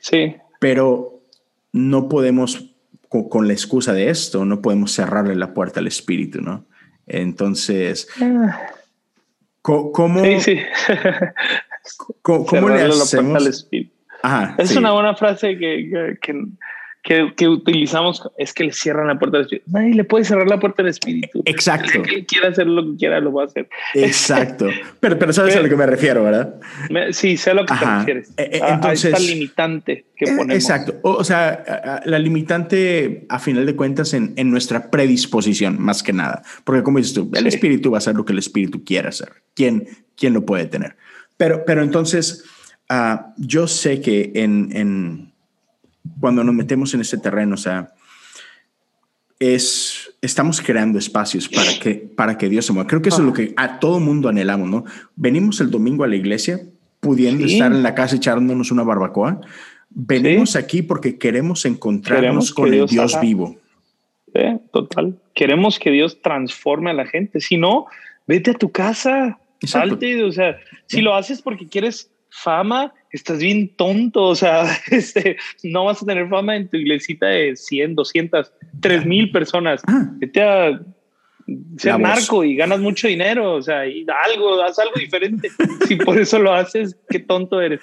[0.00, 0.36] Sí.
[0.60, 1.20] Pero
[1.72, 2.70] no podemos,
[3.08, 6.64] con, con la excusa de esto, no podemos cerrarle la puerta al espíritu, ¿no?
[7.06, 8.08] Entonces...
[8.20, 8.70] Ah
[9.64, 10.60] ¿Cómo, sí, sí.
[12.20, 13.66] ¿cómo, le hacemos?
[14.58, 16.44] es una buena frase que, que, que,
[17.48, 19.70] utilizamos es que le cierran la puerta del espíritu.
[19.70, 21.42] Nadie le puede cerrar la puerta del espíritu.
[21.44, 22.02] Exacto.
[22.02, 23.68] Que quiera hacer lo que quiera, lo va a hacer.
[23.94, 24.68] Exacto.
[25.00, 26.54] pero, pero sabes a lo que me refiero, ¿verdad?
[27.10, 28.30] sí, sé a lo que te refieres.
[28.38, 30.54] Eh, eh, entonces, a esta limitante que eh, ponemos.
[30.54, 30.98] Exacto.
[31.02, 36.42] O, sea, la limitante, a final de cuentas, en, en, nuestra predisposición, más que nada.
[36.64, 39.30] Porque, como dices tú, el espíritu va a hacer lo que el espíritu quiera hacer.
[39.54, 40.96] ¿Quién, quién lo puede tener?
[41.36, 42.44] Pero, pero entonces,
[42.88, 45.33] uh, yo sé que en, en
[46.20, 47.92] cuando nos metemos en ese terreno, o sea,
[49.38, 52.86] es, estamos creando espacios para que, para que Dios se mueva.
[52.86, 54.84] Creo que eso es lo que a todo mundo anhelamos, ¿no?
[55.16, 56.60] Venimos el domingo a la iglesia,
[57.00, 59.40] pudiendo estar en la casa echándonos una barbacoa.
[59.90, 63.56] Venimos aquí porque queremos encontrarnos con el Dios vivo.
[64.72, 65.18] total.
[65.34, 67.40] Queremos que Dios transforme a la gente.
[67.40, 67.86] Si no,
[68.26, 70.24] vete a tu casa, salte.
[70.24, 75.84] O sea, si lo haces porque quieres fama, estás bien tonto, o sea, este, no
[75.84, 79.82] vas a tener fama en tu iglesita de 100, 200, 3000 personas.
[79.86, 80.10] Ah.
[80.16, 80.80] Vete a
[81.76, 85.48] ser narco y ganas mucho dinero, o sea, y algo, haz algo diferente.
[85.86, 87.80] si por eso lo haces, qué tonto eres.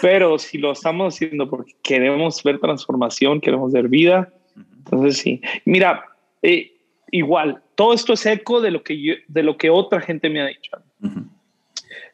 [0.00, 4.32] Pero si lo estamos haciendo porque queremos ver transformación, queremos ver vida,
[4.78, 5.40] entonces sí.
[5.64, 6.04] Mira,
[6.42, 6.72] eh,
[7.10, 10.42] igual, todo esto es eco de lo que yo, de lo que otra gente me
[10.42, 10.72] ha dicho.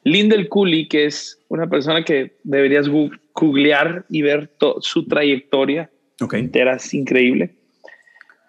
[0.04, 5.90] Lindel Cooley, que es una persona que deberías googlear y ver su trayectoria
[6.32, 7.54] entera, es increíble.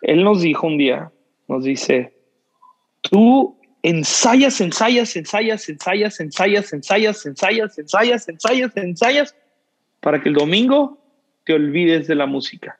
[0.01, 1.11] Él nos dijo un día,
[1.47, 2.13] nos dice,
[3.01, 9.35] tú ensayas, ensayas, ensayas, ensayas, ensayas, ensayas, ensayas, ensayas, ensayas, ensayas,
[9.99, 10.99] para que el domingo
[11.45, 12.77] te olvides de la música.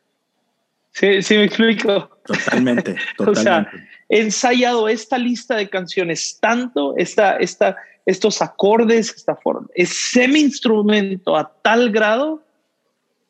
[0.94, 2.10] ¿Sí, me explico?
[2.26, 3.18] Totalmente, totalmente.
[3.18, 3.72] o sea,
[4.10, 10.40] he ensayado esta lista de canciones tanto, esta, esta, estos acordes, esta forma, ese mi
[10.40, 12.44] instrumento a tal grado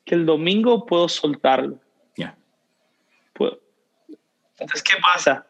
[0.06, 1.80] que el domingo puedo soltarlo.
[2.18, 2.38] Ya.
[4.60, 5.46] Entonces, ¿qué pasa?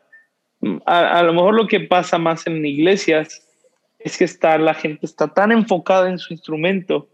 [0.86, 3.45] A, a, lo mejor lo que pasa más en iglesias
[3.99, 7.09] es que está, la gente está tan enfocada en su instrumento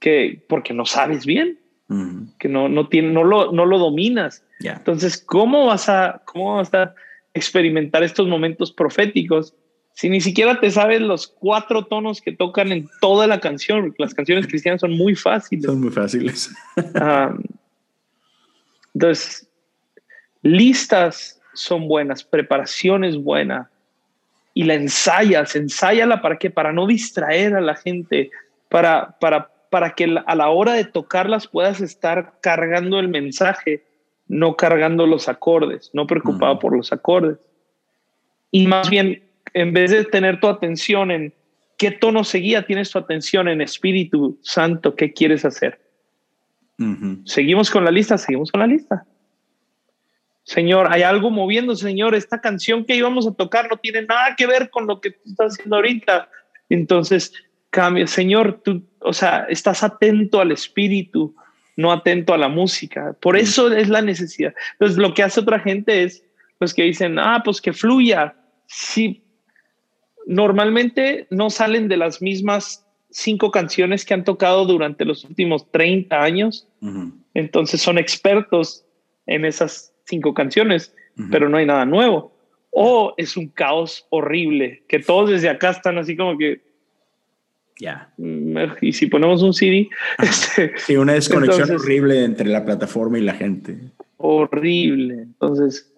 [0.00, 1.58] que porque no sabes bien,
[2.38, 4.44] que no, no, tiene, no, lo, no lo dominas.
[4.60, 6.94] Entonces, ¿cómo vas, a, ¿cómo vas a
[7.34, 9.54] experimentar estos momentos proféticos
[9.94, 13.94] si ni siquiera te sabes los cuatro tonos que tocan en toda la canción?
[13.96, 15.64] Las canciones cristianas son muy fáciles.
[15.64, 16.52] Son muy fáciles.
[18.94, 19.48] entonces,
[20.42, 23.70] listas son buenas, preparación es buena,
[24.52, 28.30] y la ensayas, ensáyala para que para no distraer a la gente,
[28.68, 33.84] para para para que a la hora de tocarlas puedas estar cargando el mensaje,
[34.28, 37.38] no cargando los acordes, no preocupado por los acordes.
[38.52, 41.34] Y más bien, en vez de tener tu atención en
[41.76, 45.80] qué tono seguía, tienes tu atención en Espíritu Santo, ¿qué quieres hacer?
[47.24, 49.04] Seguimos con la lista, seguimos con la lista.
[50.44, 54.46] Señor, hay algo moviendo, Señor, esta canción que íbamos a tocar no tiene nada que
[54.46, 56.28] ver con lo que tú estás haciendo ahorita.
[56.68, 57.32] Entonces,
[57.70, 61.34] cambia, Señor, tú, o sea, estás atento al espíritu,
[61.76, 63.16] no atento a la música.
[63.20, 64.54] Por eso es la necesidad.
[64.72, 66.22] Entonces, lo que hace otra gente es,
[66.60, 68.36] los que dicen, ah, pues que fluya.
[68.66, 69.23] Sí,
[70.26, 76.20] normalmente no salen de las mismas cinco canciones que han tocado durante los últimos 30
[76.20, 76.68] años.
[77.32, 78.84] Entonces son expertos
[79.26, 80.94] en esas cinco canciones,
[81.30, 82.34] pero no hay nada nuevo.
[82.70, 86.62] O es un caos horrible, que todos desde acá están así como que...
[87.78, 88.12] Ya.
[88.18, 89.88] Mm, y si ponemos un CD...
[90.18, 93.76] Este, una desconexión horrible entre la plataforma y la gente.
[94.16, 95.14] Horrible.
[95.14, 95.93] Entonces,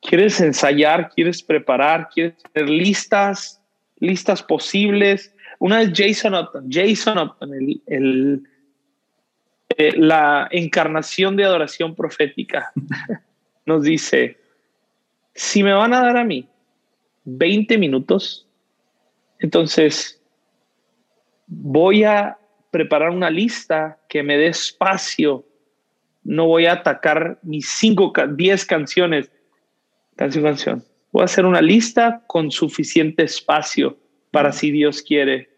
[0.00, 3.60] quieres ensayar, quieres preparar, quieres tener listas,
[3.98, 5.34] listas posibles.
[5.58, 7.52] Una vez Jason Upton, Jason Upton,
[9.78, 12.72] eh, la encarnación de adoración profética,
[13.66, 14.38] nos dice,
[15.34, 16.48] si me van a dar a mí
[17.24, 18.46] 20 minutos,
[19.38, 20.22] entonces
[21.46, 22.38] voy a
[22.70, 25.44] preparar una lista que me dé espacio.
[26.24, 29.30] No voy a atacar mis 5, 10 canciones,
[30.16, 30.84] canción, canción.
[31.12, 33.96] Voy a hacer una lista con suficiente espacio
[34.30, 35.48] para si Dios quiere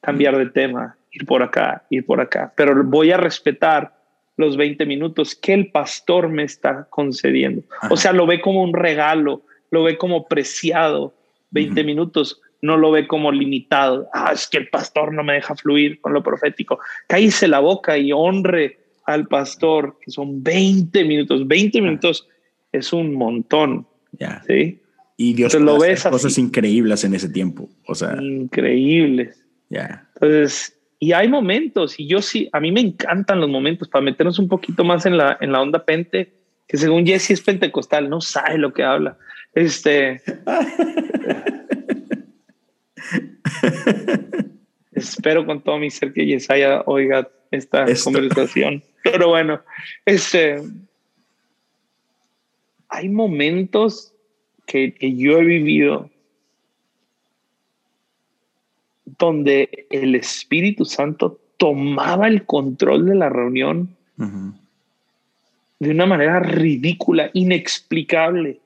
[0.00, 3.94] cambiar de tema ir por acá, ir por acá, pero voy a respetar
[4.36, 7.62] los 20 minutos que el pastor me está concediendo.
[7.90, 11.14] O sea, lo ve como un regalo, lo ve como preciado.
[11.50, 14.08] 20 minutos, no lo ve como limitado.
[14.14, 16.78] Ah, es que el pastor no me deja fluir con lo profético.
[17.08, 21.46] Cállese la boca y honre al pastor, que son 20 minutos.
[21.46, 22.26] 20 minutos
[22.72, 23.86] es un montón.
[24.12, 24.42] Ya.
[24.46, 24.80] ¿sí?
[25.16, 27.68] Y Dios lo ve cosas increíbles en ese tiempo.
[27.86, 29.44] O sea, increíbles.
[29.68, 30.08] Ya.
[30.14, 34.38] Entonces, y hay momentos, y yo sí, a mí me encantan los momentos para meternos
[34.38, 36.32] un poquito más en la, en la onda pente,
[36.68, 39.18] que según Jesse es pentecostal, no sabe lo que habla.
[39.54, 40.22] Este.
[44.92, 48.82] espero con todo mi ser que Yesaya oiga esta conversación.
[49.02, 49.60] Pero bueno,
[50.06, 50.62] este.
[52.94, 54.12] Hay momentos
[54.66, 56.10] que, que yo he vivido
[59.18, 63.96] donde el Espíritu Santo tomaba el control de la reunión
[65.78, 68.60] de una manera ridícula, inexplicable.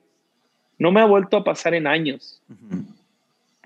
[0.77, 2.41] No me ha vuelto a pasar en años.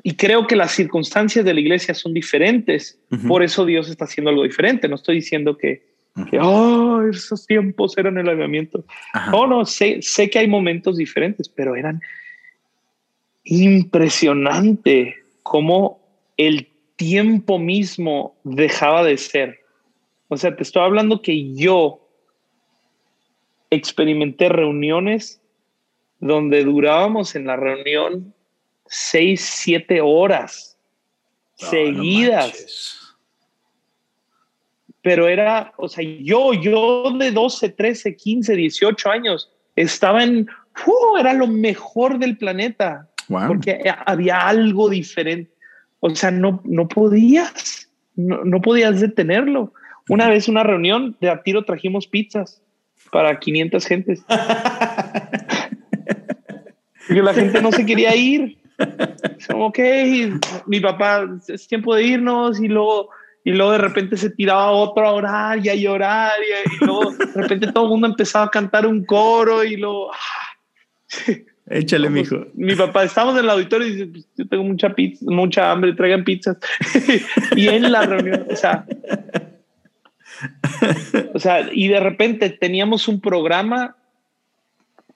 [0.04, 3.00] Y creo que las circunstancias de la iglesia son diferentes.
[3.28, 4.88] Por eso Dios está haciendo algo diferente.
[4.88, 5.91] No estoy diciendo que,
[7.10, 8.86] esos tiempos eran el avivamiento.
[9.32, 12.02] No, no, sé, sé que hay momentos diferentes, pero eran
[13.44, 16.00] impresionante cómo
[16.38, 19.60] el tiempo mismo dejaba de ser.
[20.28, 22.08] O sea, te estoy hablando que yo
[23.70, 25.42] experimenté reuniones
[26.20, 28.34] donde durábamos en la reunión
[28.86, 30.78] seis, siete horas
[31.56, 33.01] seguidas.
[35.02, 40.48] Pero era, o sea, yo, yo de 12, 13, 15, 18 años, estaba en,
[40.86, 43.08] uh, era lo mejor del planeta.
[43.48, 45.52] Porque había algo diferente.
[46.02, 49.74] O sea, no, no podías, no, podías detenerlo.
[50.10, 52.62] Una vez una reunión de a tiro trajimos pizzas
[53.12, 54.26] para 500 gentes.
[57.10, 58.58] y la gente no se quería ir.
[59.48, 59.80] Como, ok,
[60.66, 63.10] mi papá, es tiempo de irnos y luego,
[63.44, 67.42] y luego de repente se tiraba otro a orar y a llorar y, luego de
[67.42, 70.12] repente todo el mundo empezaba a cantar un coro y luego...
[70.12, 72.48] Ah, Échale, mijo.
[72.54, 75.94] Mi papá, estamos en el auditorio y dice, pues, yo tengo mucha pizza, mucha hambre,
[75.94, 76.58] traigan pizzas.
[77.56, 78.86] y en la reunión, o sea,
[81.34, 83.96] o sea, y de repente teníamos un programa.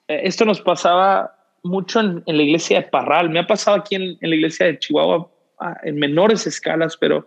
[0.08, 3.28] eh, Esto nos pasaba mucho en, en la iglesia de Parral.
[3.28, 5.28] Me ha pasado aquí en, en la iglesia de Chihuahua
[5.60, 7.26] ah, en menores escalas, pero,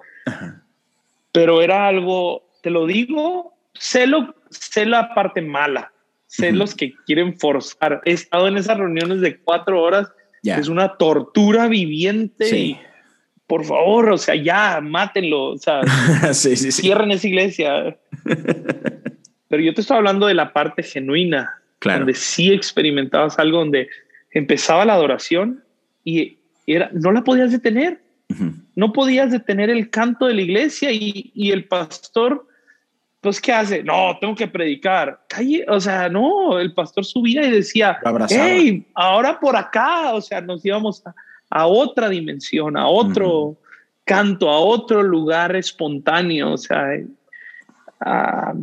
[1.39, 5.93] pero era algo, te lo digo, sé, lo, sé la parte mala,
[6.27, 8.01] sé los que quieren forzar.
[8.03, 10.11] He estado en esas reuniones de cuatro horas,
[10.43, 12.43] es una tortura viviente.
[12.43, 12.57] Sí.
[12.57, 12.79] y,
[13.47, 15.79] por favor, o sea, ya, mátenlo, o sea,
[16.33, 17.97] sí, cierren esa iglesia.
[19.47, 21.99] Pero yo te estoy hablando de la parte genuina, Claro.
[21.99, 23.87] donde sí experimentabas algo, donde
[24.33, 25.63] empezaba la adoración
[26.03, 26.37] y
[26.67, 28.51] era, no la podías detener, Ujú.
[28.79, 32.47] No podías detener el canto de la iglesia y, y el pastor,
[33.19, 33.83] pues, ¿qué hace?
[33.83, 35.19] No, tengo que predicar.
[35.27, 37.99] Calle, o sea, no, el pastor subía y decía,
[38.29, 41.13] hey, ahora por acá, o sea, nos íbamos a,
[41.49, 43.57] a otra dimensión, a otro
[44.05, 47.05] canto, a otro lugar espontáneo, o sea, eh,
[47.99, 48.53] ah,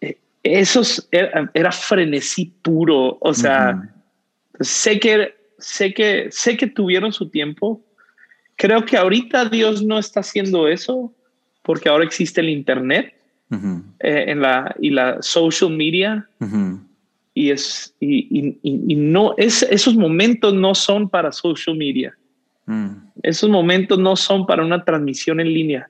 [0.00, 3.88] eh, esos era, era frenesí puro, o sea,
[4.60, 7.80] sé que sé que sé que tuvieron su tiempo.
[8.56, 11.12] Creo que ahorita Dios no está haciendo eso
[11.62, 13.14] porque ahora existe el internet
[13.50, 13.82] Ujú.
[14.00, 16.80] eh, en la y la social media Ujú.
[17.34, 22.16] y es y, y- y- no es esos momentos no son para social media.
[22.66, 22.88] Mm.
[23.22, 25.88] Esos momentos no son para una transmisión en línea.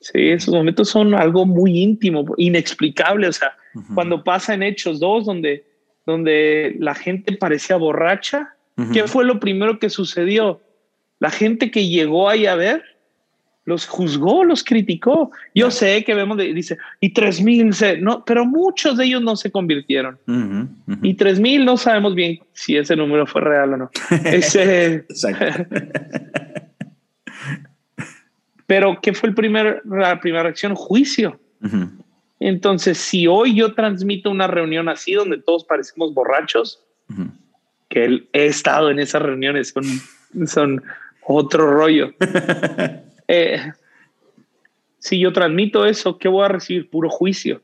[0.00, 3.28] Sí, esos momentos son algo muy íntimo, inexplicable.
[3.28, 3.94] O sea, Ujú.
[3.94, 5.64] cuando pasa en Hechos 2, donde,
[6.04, 8.92] donde la gente parecía borracha, Ujú.
[8.92, 10.60] ¿qué fue lo primero que sucedió?
[11.22, 12.82] La gente que llegó ahí a ver
[13.64, 15.30] los juzgó, los criticó.
[15.54, 17.70] Yo sé que vemos, de- dice, y tres mil,
[18.00, 20.18] no, pero muchos de ellos no se convirtieron.
[21.00, 23.90] Y tres mil no sabemos bien si ese número fue real o no.
[24.24, 25.64] Ese, Exacto.
[28.66, 30.74] pero ¿qué fue el primer, la primera reacción?
[30.74, 31.38] Juicio.
[32.40, 36.82] Entonces, si hoy yo transmito una reunión así donde todos parecemos borrachos,
[37.88, 39.84] que he estado en esas reuniones, son,
[40.48, 40.82] son
[41.26, 42.12] otro rollo.
[43.28, 43.58] Eh,
[44.98, 46.90] si yo transmito eso, ¿qué voy a recibir?
[46.90, 47.62] Puro juicio.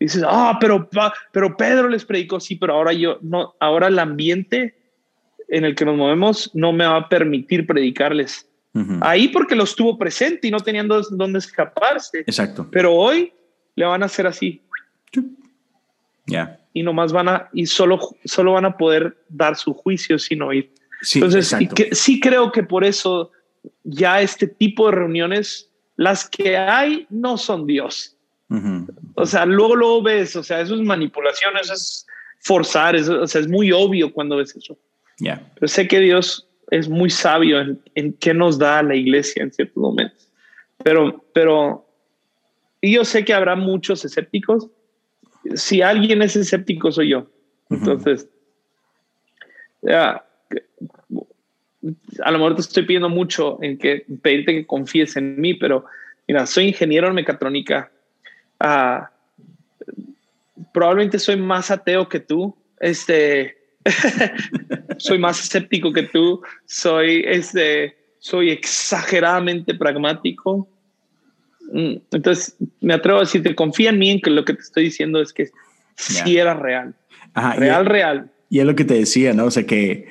[0.00, 0.88] Dices, ah, pero,
[1.30, 4.76] pero Pedro les predicó, sí, pero ahora yo, no, ahora el ambiente
[5.48, 8.48] en el que nos movemos no me va a permitir predicarles.
[9.00, 12.20] Ahí porque los tuvo presente y no tenían dó- dónde escaparse.
[12.20, 12.66] Exacto.
[12.72, 13.32] Pero hoy
[13.76, 14.62] le van a hacer así
[16.26, 16.58] Ya.
[16.72, 20.72] y nomás van a, y solo, solo van a poder dar su juicio sin oír.
[21.02, 23.30] Sí, Entonces, y que- sí creo que por eso
[23.84, 28.16] ya este tipo de reuniones, las que hay, no son Dios.
[28.50, 28.86] Ujú.
[29.14, 32.06] O sea, luego lo ves, o sea, eso es manipulación, eso es
[32.40, 34.78] forzar, eso, o sea, es muy obvio cuando ves eso.
[35.18, 35.50] Ya.
[35.54, 39.42] Pero sé que Dios es muy sabio en, en qué nos da a la iglesia
[39.42, 40.28] en ciertos momentos.
[40.84, 41.86] Pero, pero,
[42.80, 44.68] y yo sé que habrá muchos escépticos.
[45.54, 47.26] Si alguien es escéptico, soy yo.
[47.70, 48.28] Entonces,
[49.82, 50.24] ya,
[52.22, 55.84] a lo mejor te estoy pidiendo mucho en que pedirte que confíes en mí, pero
[56.26, 57.90] mira, soy ingeniero en mecatrónica.
[58.60, 59.10] Ah,
[60.72, 62.56] probablemente soy más ateo que tú.
[62.80, 63.56] Este,
[64.98, 66.42] soy más escéptico que tú.
[66.66, 70.68] Soy, este, soy exageradamente pragmático.
[71.72, 74.84] Mm, Entonces, me atrevo a decirte, confía en mí en que lo que te estoy
[74.84, 75.50] diciendo es que
[75.96, 76.42] sí Ya.
[76.42, 76.94] era real.
[77.34, 78.30] Ajá, y- Real, real.
[78.50, 79.44] Y es lo que te decía, ¿no?
[79.46, 80.08] O sea, que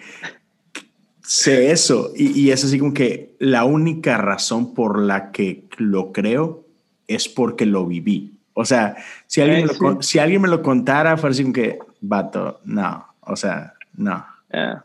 [1.23, 2.11] sé eso.
[2.15, 6.65] Y, y es así como que la única razón por la que lo creo
[7.07, 8.33] es porque lo viví.
[8.53, 8.95] O sea,
[9.27, 9.79] si alguien, Eh, me, lo, sí.
[9.79, 13.05] con- si alguien me lo contara, fuera así como que, vato, no.
[13.21, 14.25] O sea, no.
[14.51, 14.83] Ah,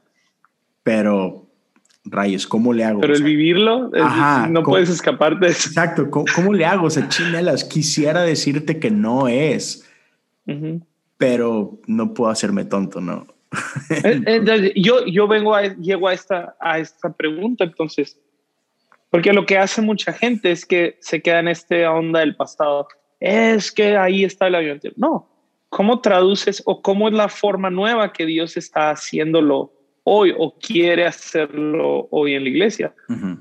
[0.82, 1.46] Pero,
[2.04, 3.00] rayos, ¿cómo le hago?
[3.00, 5.68] pero O el vivirlo, es- Ajá, no puedes escaparte de eso.
[5.68, 6.86] Exacto, ¿cómo, cómo le hago?
[6.86, 9.88] O sea, chinelas, quisiera decirte que no es,
[11.16, 13.26] pero no puedo hacerme tonto, ¿no?
[14.04, 18.18] Entonces, yo, yo vengo a, llego a esta, a esta pregunta, entonces,
[19.10, 22.88] porque lo que hace mucha gente es que se queda en esta onda del pasado.
[23.20, 24.80] Es que ahí está el avión.
[24.96, 25.28] No,
[25.68, 29.72] ¿cómo traduces o cómo es la forma nueva que Dios está haciéndolo
[30.04, 32.94] hoy o quiere hacerlo hoy en la iglesia?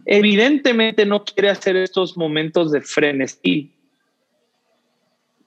[0.05, 3.73] Evidentemente no quiere hacer estos momentos de frenesí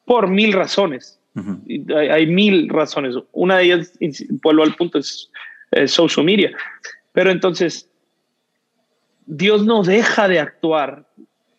[0.04, 1.20] por mil razones.
[1.66, 3.16] Y hay, hay mil razones.
[3.32, 3.92] Una de ellas,
[4.42, 5.30] vuelvo al punto, es
[5.86, 6.52] social media.
[7.12, 7.90] Pero entonces,
[9.26, 11.06] Dios no deja de actuar.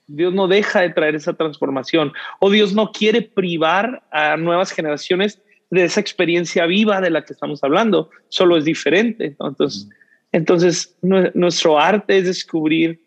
[0.08, 2.14] Dios no deja de traer esa transformación.
[2.40, 5.42] O Dios no quiere privar a nuevas generaciones
[5.72, 9.36] de esa experiencia viva de la que estamos hablando, solo es diferente.
[9.40, 9.90] Entonces,
[10.32, 13.02] entonces nuestro arte es descubrir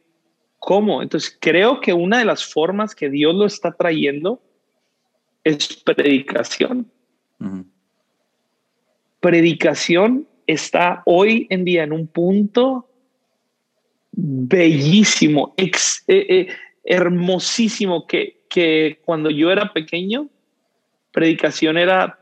[0.59, 1.03] cómo.
[1.03, 4.43] Entonces, creo que una de las formas que Dios lo está trayendo
[5.49, 6.91] es predicación.
[9.21, 12.89] Predicación está hoy en día en un punto
[14.13, 15.71] bellísimo, eh,
[16.07, 16.49] eh,
[16.85, 20.29] hermosísimo, que, que cuando yo era pequeño,
[21.13, 22.19] predicación era,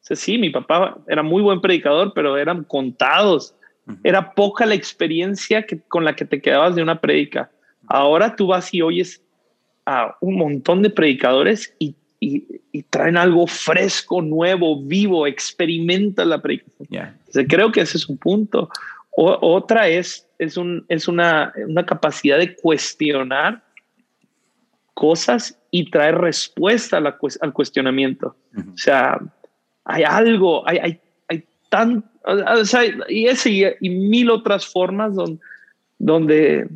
[0.00, 3.54] sí, mi papá era muy buen predicador, pero eran contados.
[4.02, 7.50] Era poca la experiencia que, con la que te quedabas de una predica.
[7.86, 9.23] Ahora tú vas y oyes
[9.86, 11.94] a un montón de predicadores y,
[12.88, 17.18] traen algo fresco, nuevo, vivo, experimenta la predicación.
[17.46, 18.70] creo que ese es un punto.
[19.14, 23.62] otra es, es, un, es una, una capacidad de cuestionar
[24.94, 28.34] cosas y traer respuesta al cuestionamiento.
[28.56, 29.20] O sea,
[29.84, 35.40] hay algo, hay, hay, hay tan, o sea, y ese y, mil otras formas donde,
[35.98, 36.68] donde,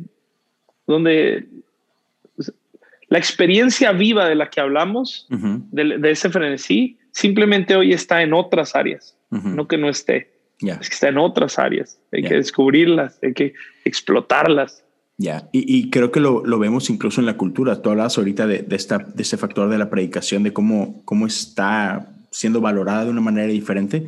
[0.85, 1.47] donde
[3.09, 8.75] la experiencia viva de la que hablamos, de, ese frenesí, simplemente hoy está en otras
[8.75, 10.39] áreas, no que no esté.
[10.61, 11.99] Es que está en otras áreas.
[12.11, 13.53] Hay que descubrirlas, hay que
[13.85, 14.83] explotarlas.
[15.17, 17.81] Ya, y, creo que lo, vemos incluso en la cultura.
[17.81, 22.09] Tú hablabas ahorita de, esta, de este factor de la predicación, de cómo, cómo está
[22.31, 24.05] siendo valorada de una manera diferente.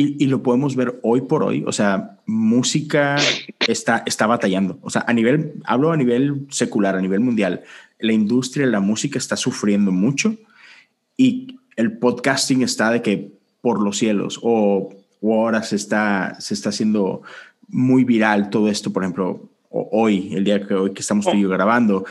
[0.00, 1.64] Y, lo podemos ver hoy por hoy.
[1.66, 3.16] O sea, música
[3.66, 4.78] está, está batallando.
[4.82, 7.64] O sea, a nivel, hablo a nivel secular, a nivel mundial,
[7.98, 10.36] la industria de la música está sufriendo mucho
[11.16, 16.68] y el podcasting está de que por los cielos o, ahora se está, se está
[16.68, 17.22] haciendo
[17.66, 18.92] muy viral todo esto.
[18.92, 21.48] Por ejemplo, hoy, el día que hoy que estamos oh.
[21.48, 22.04] grabando,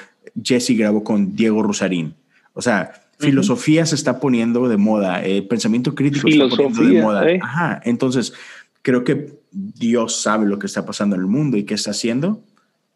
[0.43, 2.15] Jesse grabó con Diego Rosarín.
[2.51, 6.83] O sea, filosofía se está poniendo de moda, el eh, pensamiento crítico se está poniendo
[6.83, 7.29] de moda.
[7.29, 7.39] Eh.
[7.41, 8.33] Ajá, entonces
[8.81, 12.41] creo que Dios sabe lo que está pasando en el mundo y qué está haciendo,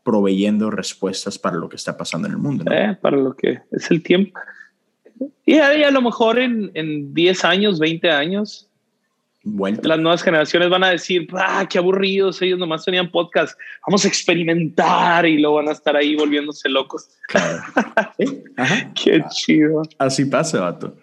[0.04, 2.66] proveyendo respuestas para lo que está pasando en el mundo.
[2.72, 4.40] Eh, para lo que es el tiempo.
[5.46, 8.68] Y a, lo mejor en, en 10 años, 20 años,
[9.44, 13.58] las nuevas generaciones van a decir, ah, qué aburridos, ellos nomás tenían podcast,
[13.88, 17.10] vamos a experimentar y luego van a estar ahí volviéndose locos.
[19.04, 19.82] qué chido.
[19.98, 20.96] Así pasa, vato.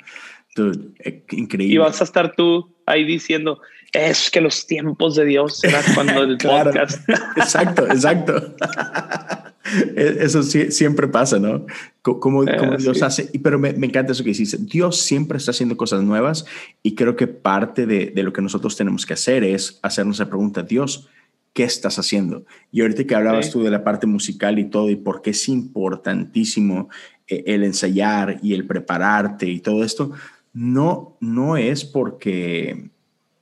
[1.05, 1.75] Eh, increíble.
[1.75, 3.61] Y vas a estar tú ahí diciendo,
[3.93, 7.09] es que los tiempos de Dios eran cuando el podcast.
[7.37, 8.55] exacto, exacto.
[9.97, 11.67] E-, eso siempre pasa, ¿no?
[12.03, 16.03] Como, eh, Dios hace, pero me, encanta eso que dices, Dios siempre está haciendo cosas
[16.03, 16.47] nuevas
[16.83, 20.63] y creo que parte de, lo que nosotros tenemos que hacer es hacernos la pregunta,
[20.63, 21.09] Dios,
[21.53, 22.47] ¿qué estás haciendo?
[22.73, 25.49] Y ahorita que hablabas tú de la parte musical y todo y por qué es
[25.49, 26.89] importantísimo
[27.27, 30.13] eh, el ensayar y el prepararte y todo esto,
[30.55, 32.91] no, no es porque,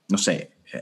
[0.09, 0.81] no sé, eh,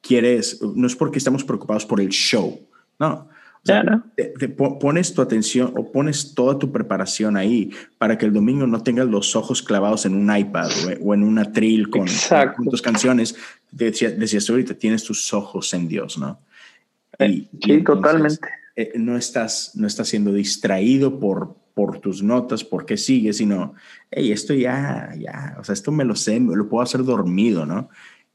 [0.00, 2.60] quieres, no es porque estamos preocupados por el show,
[3.00, 3.33] no
[3.64, 8.82] te, pones tu atención o pones toda tu preparación ahí para que el domingo no
[8.82, 10.70] tengas los ojos clavados en un iPad
[11.00, 12.06] o, en una trill con,
[12.70, 13.34] tus canciones.
[13.70, 16.40] decías ahorita, tienes tus ojos en Dios, ¿no?
[17.18, 18.48] Eh, sí, totalmente.
[18.76, 23.74] Eh, no, estás, no estás siendo distraído por, por tus notas, porque sigues, sino,
[24.10, 27.64] hey, esto ya, ya, o sea, esto me lo sé, me lo puedo hacer dormido,
[27.64, 27.88] ¿no?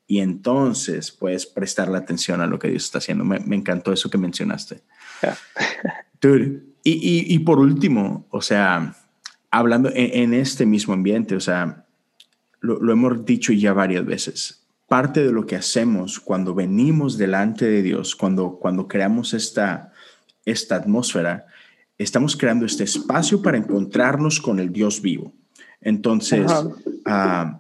[0.08, 3.24] Y entonces puedes prestar la atención a lo que Dios está haciendo.
[3.24, 4.82] Me, me encantó eso que mencionaste.
[6.84, 8.96] y, por último, o sea,
[9.52, 11.86] hablando en, este mismo ambiente, o sea,
[12.62, 17.82] lo, hemos dicho ya varias veces, parte de lo que hacemos cuando venimos delante de
[17.82, 19.94] Dios, cuando, cuando creamos esta,
[20.46, 21.46] esta atmósfera,
[21.98, 25.34] estamos creando este espacio para encontrarnos con el Dios vivo.
[25.82, 26.52] Entonces,
[27.06, 27.60] ah,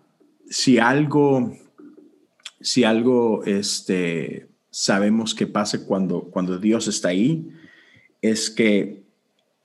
[0.49, 1.55] si algo,
[2.59, 7.49] si algo, este, sabemos que pasa cuando, cuando Dios está ahí,
[8.21, 9.03] es que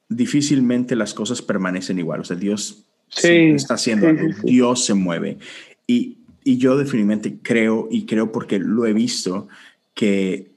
[0.09, 2.21] difícilmente las cosas permanecen igual.
[2.21, 5.39] O sea, Dios está haciendo algo, Dios se mueve.
[5.87, 9.49] Y, yo definitivamente creo, y creo porque lo he visto,
[9.95, 10.51] que,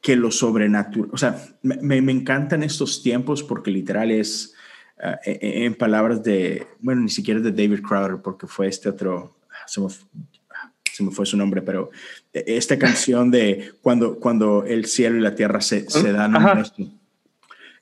[0.00, 4.54] que lo sobrenatural, o sea, me, me, encantan estos tiempos porque literal es,
[4.98, 8.88] ah, e, e, en, palabras de, bueno, ni siquiera de David Crowder, porque fue este
[8.88, 9.36] otro,
[9.66, 11.90] se me fue su nombre, pero
[12.34, 16.34] esta canción de cuando, cuando el cielo y la tierra se, se dan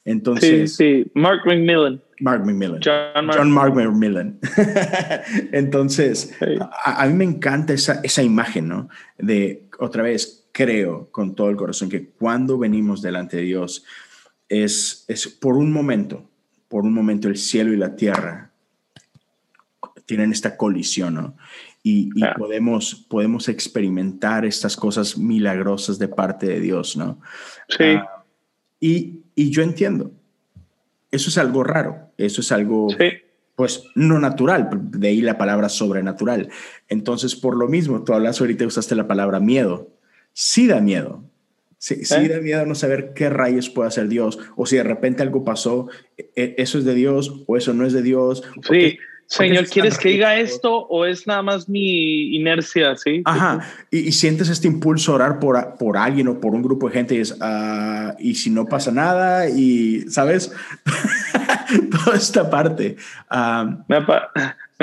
[0.05, 0.77] Entonces.
[0.77, 2.03] Sí, sí, Mark McMillan.
[2.21, 2.81] Mark McMillan.
[2.85, 4.39] John Mark, McMillan.
[5.53, 6.37] Entonces,
[6.85, 8.89] a, mí me encanta esa, esa imagen, ¿no?
[9.19, 13.85] De, otra vez, creo con todo el corazón que cuando venimos delante de Dios,
[14.51, 16.29] es, es por un momento,
[16.69, 18.52] por un momento el cielo y la tierra
[20.07, 21.37] tienen esta colisión, ¿no?
[21.83, 27.21] y, podemos, podemos experimentar estas cosas milagrosas de parte de Dios, ¿no?
[27.69, 27.85] Sí.
[27.85, 28.25] Ah,
[28.79, 30.13] y, y, yo entiendo,
[31.11, 32.89] eso es algo raro, eso es algo,
[33.57, 36.49] pues, no natural, de ahí la palabra sobrenatural.
[36.89, 39.91] Entonces, por lo mismo, tú hablas ahorita, usaste la palabra miedo.
[40.33, 41.25] Sí da miedo,
[41.79, 42.29] Sí, sí, ¿Eh?
[42.29, 45.89] da miedo no saber qué rayos puede hacer Dios, o si de repente algo pasó,
[46.17, 48.45] e, e, eso es de Dios o eso no es de Dios.
[48.71, 48.99] Sí,
[49.33, 52.95] Señor, ¿quieres que diga esto o es nada más mi inercia?
[52.97, 53.23] Sí.
[53.25, 53.67] Ajá.
[53.91, 57.15] Y, sientes este impulso a orar por, por alguien o por un grupo de gente
[57.15, 60.53] y es, ah, y si no pasa nada, y sabes,
[62.05, 62.97] toda esta parte.
[63.31, 63.97] Ah, me,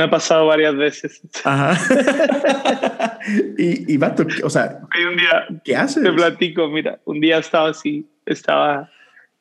[0.03, 1.21] ha pasado varias veces.
[1.43, 3.19] Ajá.
[3.57, 4.79] y, y vato, o sea,
[5.11, 6.01] un día, ¿qué haces?
[6.01, 8.89] Te platico, mira, un día estaba así, estaba,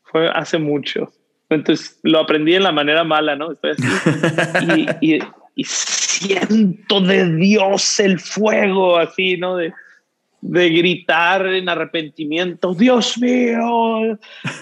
[0.03, 1.11] fue hace mucho.
[1.51, 3.53] Entonces lo aprendí en la manera mala, ¿no?
[3.53, 5.19] Estoy así, y,
[5.57, 9.57] y, siento de Dios el fuego, así, ¿no?
[9.57, 9.73] De,
[10.41, 14.19] de gritar en arrepentimiento, Dios mío,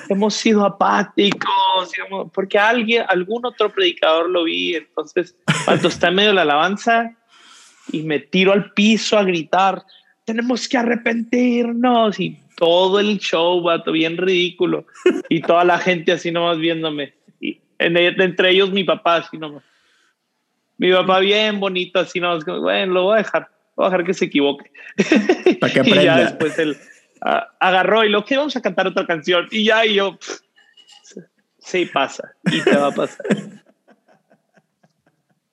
[0.09, 1.93] hemos sido apáticos,
[2.33, 7.15] porque alguien, algún otro predicador lo vi, entonces cuando está en medio de la alabanza
[7.93, 9.85] y me tiro al piso a gritar,
[10.25, 14.87] tenemos que arrepentirnos y todo el show, vato, bien ridículo.
[15.29, 17.15] Y toda la gente así nomás viéndome.
[17.41, 19.63] Y entre ellos mi papá así nomás.
[20.79, 22.45] Mi papá bien bonito así nomás.
[22.45, 23.49] Bueno, lo voy a dejar.
[23.77, 24.71] Voy a dejar que se equivoque.
[25.61, 26.03] Para que aprenda.
[26.03, 26.77] y ya después él
[27.21, 29.47] agarró y lo que vamos a cantar otra canción.
[29.51, 30.19] Y ya y yo,
[31.59, 32.35] sí pasa.
[32.45, 33.27] Y te va a pasar.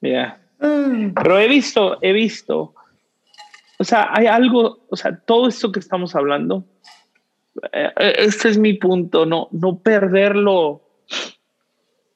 [0.06, 0.38] Ya.
[0.60, 2.76] Pero he visto, he visto.
[3.84, 6.66] O sea, hay algo, o sea, todo esto que estamos hablando
[7.74, 10.82] eh, eh, este es mi punto, no, no perderlo,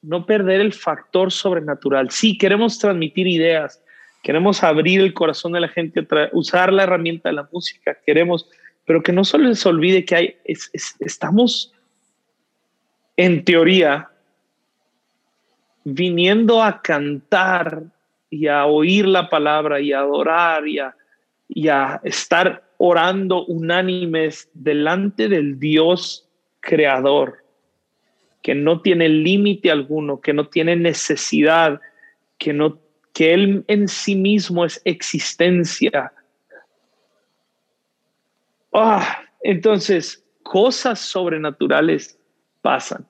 [0.00, 2.10] no perder el factor sobrenatural.
[2.10, 3.82] Sí, queremos transmitir ideas,
[4.22, 8.48] queremos abrir el corazón de la gente, usar la herramienta de la música, queremos,
[8.86, 10.36] pero que no solo les olvide que hay,
[11.00, 11.74] estamos
[13.18, 14.10] en teoría
[15.84, 17.82] viniendo a cantar
[18.30, 20.94] y a oír la palabra y a adorar y a,
[21.48, 26.28] y a estar orando unánimes delante del Dios
[26.60, 27.44] creador,
[28.42, 31.80] que no tiene límite alguno, que no tiene necesidad,
[32.38, 32.78] que no
[33.12, 36.12] que él en sí mismo es existencia.
[38.72, 42.16] Ah, entonces, cosas sobrenaturales
[42.62, 43.08] pasan.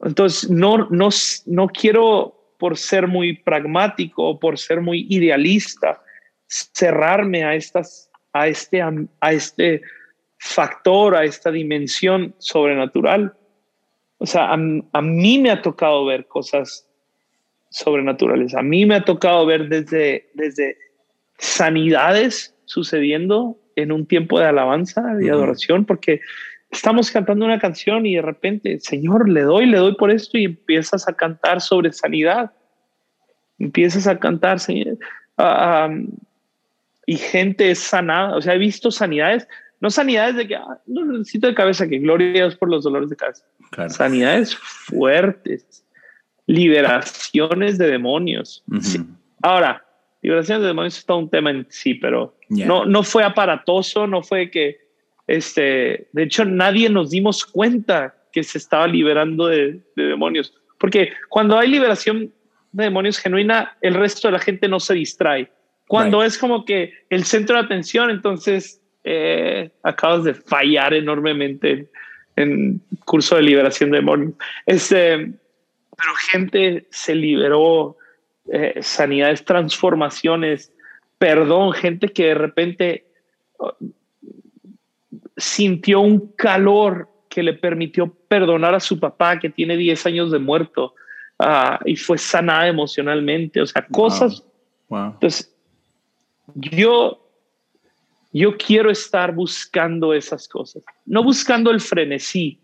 [0.00, 1.08] Entonces, no, no,
[1.46, 6.01] no quiero por ser muy pragmático o por ser muy idealista,
[6.72, 9.82] cerrarme a estas a este, a este
[10.38, 13.34] factor, a esta dimensión sobrenatural.
[14.18, 16.88] O sea, a, mí me ha tocado ver cosas
[17.70, 18.54] sobrenaturales.
[18.54, 20.76] A mí me ha tocado ver desde, desde
[21.38, 26.20] sanidades sucediendo en un tiempo de alabanza y adoración, porque
[26.70, 30.44] estamos cantando una canción y de repente, Señor, le doy, le doy por esto y
[30.44, 32.52] empiezas a cantar sobre sanidad.
[33.58, 34.98] Empiezas a cantar, Señor,
[37.06, 38.36] y gente es sanada.
[38.36, 39.46] O sea, he visto sanidades,
[39.80, 43.10] no sanidades de que ah, no necesito de cabeza, que gloria es por los dolores
[43.10, 43.44] de cabeza.
[43.88, 45.84] Sanidades fuertes,
[46.46, 48.64] liberaciones de demonios.
[49.42, 49.84] Ahora,
[50.22, 54.22] liberaciones de demonios es todo un tema en sí, pero no, no fue aparatoso, no
[54.22, 54.78] fue que,
[55.26, 60.54] este, de hecho, nadie nos dimos cuenta que se estaba liberando de, de demonios.
[60.78, 62.32] Porque cuando hay liberación
[62.72, 65.50] de demonios genuina, el resto de la gente no se distrae
[65.92, 71.90] cuando es como que el centro de atención, entonces eh, acabas de fallar enormemente
[72.34, 74.32] en curso de liberación de demonios.
[74.64, 77.98] Este, pero gente se liberó,
[78.50, 80.72] eh, sanidades, transformaciones,
[81.18, 83.04] perdón, gente que de repente
[83.58, 83.76] oh,
[85.36, 90.38] sintió un calor que le permitió perdonar a su papá que tiene 10 años de
[90.38, 90.94] muerto
[91.38, 94.42] ah, y fue sanada emocionalmente, o sea, cosas.
[94.90, 95.52] Entonces,
[96.54, 97.28] yo,
[98.32, 102.58] yo quiero estar buscando esas cosas, no buscando el frenesí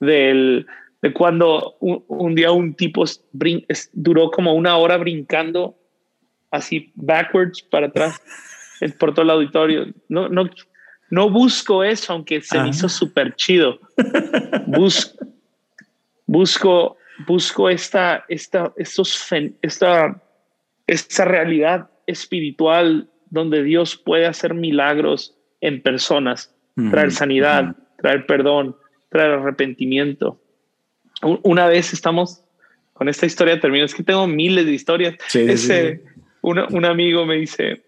[0.00, 0.66] del,
[1.02, 3.04] de cuando un, día un tipo
[3.92, 5.76] duró como una hora brincando
[6.50, 8.20] así backwards para atrás
[8.98, 9.86] por todo el auditorio.
[10.08, 10.48] No, no,
[11.10, 13.78] no busco eso, aunque se me hizo súper chido.
[14.66, 15.26] Busco,
[16.26, 19.28] busco, busco esta, esta, estos,
[19.62, 20.22] esta,
[20.86, 26.54] esta realidad espiritual donde Dios puede hacer milagros en personas,
[26.90, 28.76] traer sanidad, traer perdón,
[29.08, 30.40] traer arrepentimiento.
[31.42, 32.42] Una vez estamos
[32.92, 35.16] con esta historia, termino, es que tengo miles de historias.
[36.42, 37.82] un amigo me dice,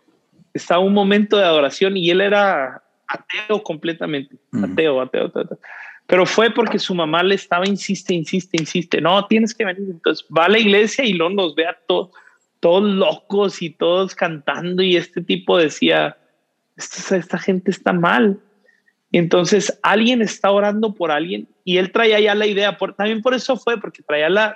[0.52, 5.58] estaba un momento de adoración y él era ateo completamente, ateo, ateo, ateo,
[6.06, 9.88] Pero fue porque su mamá le estaba, insiste, insiste, insiste, no, tienes que venir.
[9.90, 12.10] Entonces va a la iglesia y luego nos ve a todos,
[12.60, 16.16] todos locos y todos cantando y este tipo decía,
[16.76, 18.40] esta, esta gente está mal.
[19.10, 23.22] Y entonces alguien está orando por alguien y él traía ya la idea, por, también
[23.22, 24.54] por eso fue, porque traía la,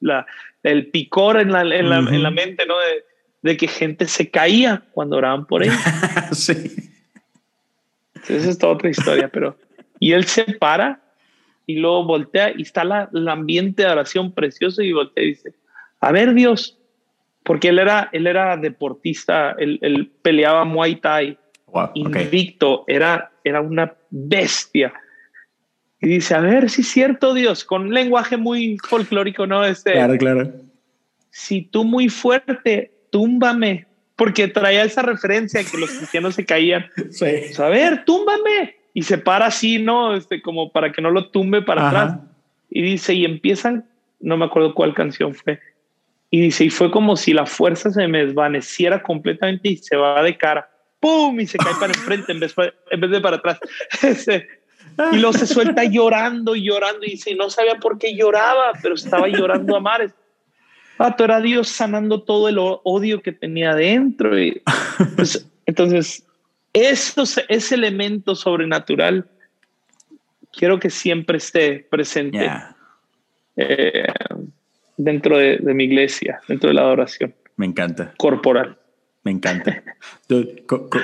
[0.00, 0.26] la,
[0.62, 2.74] el picor en la, en, la, en la mente, ¿no?
[2.78, 3.04] De,
[3.42, 5.72] de, que gente se caía cuando oraban por él.
[6.32, 6.90] sí.
[8.28, 9.56] Esa es toda otra historia, pero...
[10.00, 11.00] Y él se para
[11.66, 15.54] y luego voltea y está la, el ambiente de oración precioso y voltea y dice,
[16.00, 16.77] a ver Dios,
[17.42, 21.38] porque él era, él era deportista, él, él peleaba Muay Thai,
[21.94, 24.92] invicto, era, era una bestia.
[26.00, 29.64] Y dice, a ver si es cierto Dios, con un lenguaje muy folclórico, ¿no?
[29.64, 30.52] Este, claro, claro.
[31.30, 33.86] Si tú muy fuerte, túmbame,
[34.16, 36.86] porque traía esa referencia que los cristianos se caían.
[37.10, 37.18] Sí.
[37.20, 38.76] Pues, a ver, túmbame.
[38.94, 40.14] Y se para así, ¿no?
[40.14, 42.18] Este, como para que no lo tumbe para atrás.
[42.70, 43.88] Y dice, y empiezan,
[44.20, 45.60] no me acuerdo cuál canción fue.
[46.30, 50.22] Y dice, y fue como si la fuerza se me desvaneciera completamente y se va
[50.22, 50.70] de cara.
[51.00, 51.40] ¡Pum!
[51.40, 52.54] Y se cae para enfrente en vez,
[52.90, 53.58] en vez de para atrás.
[55.12, 58.94] y luego se suelta llorando y llorando y dice, no sabía por qué lloraba, pero
[58.94, 60.12] estaba llorando a mares.
[60.98, 64.38] Pato, era Dios sanando todo el odio que tenía dentro.
[64.38, 64.60] Y,
[65.16, 66.26] pues, entonces,
[66.72, 69.28] eso, ese elemento sobrenatural
[70.52, 72.50] quiero que siempre esté presente
[73.56, 74.06] eh,
[74.98, 77.34] dentro de, mi iglesia, dentro de la adoración.
[77.56, 78.12] Me encanta.
[78.18, 78.76] Corporal.
[79.24, 79.82] Me encanta.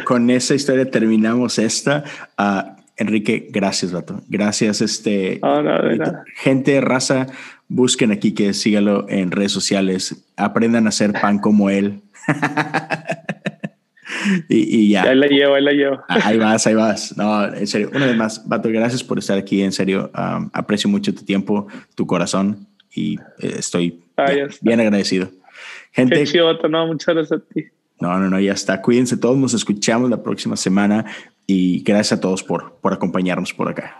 [0.04, 2.04] con, esa historia terminamos esta.
[2.38, 4.22] Uh, Enrique, gracias, Vato.
[4.28, 5.40] Gracias, este.
[6.36, 7.26] gente, raza,
[7.68, 10.24] busquen aquí que sígalo en redes sociales.
[10.36, 12.02] Aprendan a hacer pan como él.
[14.48, 15.02] y, ya.
[15.02, 15.98] Ahí la llevo, ahí la llevo.
[16.08, 17.16] Ah, ahí vas, ahí vas.
[17.16, 17.90] No, en serio.
[17.92, 19.62] Una vez más, Vato, gracias por estar aquí.
[19.62, 21.66] En serio, um, aprecio mucho tu tiempo,
[21.96, 24.30] tu corazón y eh, estoy ah,
[24.60, 25.30] bien, agradecido.
[25.92, 27.64] Gente, Qué chido, no, muchas gracias a ti.
[28.00, 28.82] No, no, no, ya está.
[28.82, 31.04] Cuídense todos, nos escuchamos la próxima semana
[31.46, 33.96] y gracias a todos por, por acompañarnos por acá.